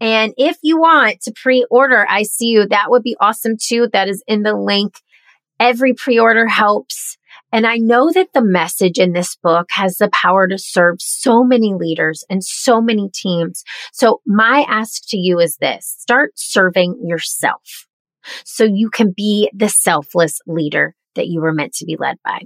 And 0.00 0.32
if 0.38 0.56
you 0.62 0.80
want 0.80 1.20
to 1.22 1.32
pre 1.32 1.66
order 1.70 2.06
I 2.08 2.22
see 2.22 2.46
you, 2.46 2.66
that 2.68 2.86
would 2.88 3.02
be 3.02 3.16
awesome 3.20 3.56
too. 3.60 3.88
That 3.92 4.08
is 4.08 4.22
in 4.26 4.44
the 4.44 4.54
link. 4.54 4.94
Every 5.60 5.92
pre 5.92 6.18
order 6.18 6.46
helps. 6.46 7.17
And 7.52 7.66
I 7.66 7.76
know 7.76 8.12
that 8.12 8.32
the 8.34 8.44
message 8.44 8.98
in 8.98 9.12
this 9.12 9.36
book 9.36 9.68
has 9.70 9.96
the 9.96 10.10
power 10.10 10.46
to 10.48 10.58
serve 10.58 10.96
so 11.00 11.42
many 11.42 11.74
leaders 11.74 12.24
and 12.28 12.44
so 12.44 12.80
many 12.80 13.08
teams. 13.12 13.64
So 13.92 14.20
my 14.26 14.66
ask 14.68 15.02
to 15.08 15.16
you 15.16 15.38
is 15.38 15.56
this, 15.56 15.96
start 15.98 16.32
serving 16.36 17.00
yourself 17.04 17.86
so 18.44 18.64
you 18.64 18.90
can 18.90 19.12
be 19.16 19.50
the 19.54 19.68
selfless 19.68 20.40
leader 20.46 20.94
that 21.14 21.28
you 21.28 21.40
were 21.40 21.54
meant 21.54 21.72
to 21.74 21.86
be 21.86 21.96
led 21.98 22.16
by. 22.24 22.40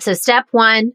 So 0.00 0.12
step 0.12 0.46
one, 0.50 0.92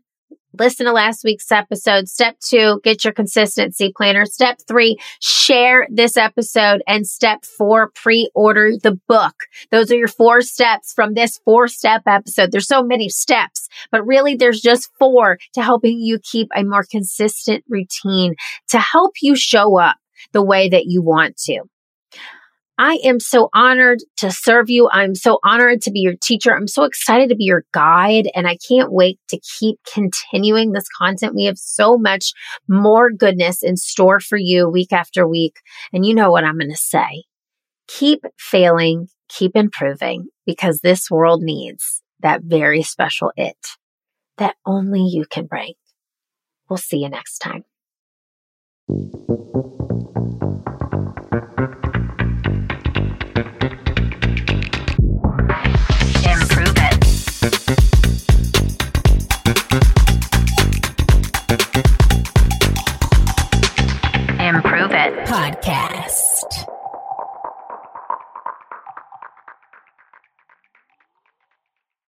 listen 0.58 0.86
to 0.86 0.92
last 0.92 1.24
week's 1.24 1.52
episode. 1.52 2.08
Step 2.08 2.38
two, 2.40 2.80
get 2.84 3.04
your 3.04 3.14
consistency 3.14 3.94
planner. 3.96 4.26
Step 4.26 4.60
three, 4.68 4.98
share 5.20 5.88
this 5.90 6.18
episode. 6.18 6.82
And 6.88 7.08
step 7.08 7.46
four, 7.46 7.92
pre-order 7.96 8.72
the 8.82 9.00
book. 9.08 9.36
Those 9.72 9.92
are 9.92 9.98
your 9.98 10.08
four 10.08 10.42
steps 10.42 10.94
from 10.94 11.14
this 11.14 11.40
four 11.46 11.68
step 11.68 12.04
episode. 12.08 12.52
There's 12.52 12.68
so 12.68 12.84
many 12.84 13.10
steps, 13.10 13.68
but 13.92 14.06
really 14.06 14.36
there's 14.36 14.62
just 14.62 14.90
four 15.00 15.38
to 15.54 15.62
helping 15.62 16.00
you 16.00 16.20
keep 16.20 16.50
a 16.56 16.64
more 16.64 16.86
consistent 16.90 17.64
routine 17.70 18.36
to 18.70 18.80
help 18.80 19.14
you 19.22 19.36
show 19.36 19.80
up 19.80 19.98
the 20.34 20.44
way 20.44 20.70
that 20.70 20.86
you 20.86 21.02
want 21.02 21.38
to. 21.38 21.62
I 22.84 22.98
am 23.04 23.20
so 23.20 23.50
honored 23.54 24.00
to 24.18 24.32
serve 24.32 24.72
you. 24.72 24.90
I'm 24.92 25.14
so 25.14 25.38
honored 25.44 25.84
to 25.84 25.92
be 25.92 26.00
your 26.00 26.16
teacher. 26.20 26.52
I'm 26.52 26.68
so 26.68 26.84
excited 26.84 27.30
to 27.30 27.36
be 27.36 27.44
your 27.44 27.64
guide 27.76 28.28
and 28.34 28.48
I 28.48 28.58
can't 28.68 28.92
wait 28.92 29.20
to 29.30 29.40
keep 29.60 29.78
continuing 29.94 30.72
this 30.72 30.88
content. 30.98 31.36
We 31.36 31.46
have 31.46 31.60
so 31.60 31.96
much 32.00 32.34
more 32.68 33.12
goodness 33.12 33.62
in 33.62 33.78
store 33.78 34.20
for 34.20 34.36
you 34.36 34.68
week 34.68 34.92
after 34.92 35.28
week. 35.28 35.58
And 35.94 36.04
you 36.04 36.16
know 36.16 36.32
what 36.32 36.44
I'm 36.44 36.58
going 36.58 36.72
to 36.72 36.76
say. 36.76 37.26
Keep 37.88 38.22
failing, 38.40 39.10
keep 39.30 39.56
improving 39.56 40.30
because 40.48 40.80
this 40.80 41.12
world 41.12 41.44
needs 41.44 42.02
that 42.22 42.42
very 42.42 42.82
special 42.82 43.32
it 43.38 43.58
that 44.40 44.56
only 44.66 45.02
you 45.02 45.28
can 45.30 45.46
bring. 45.46 45.74
We'll 46.68 46.78
see 46.78 46.98
you 46.98 47.10
next 47.10 47.38
time. 47.38 47.64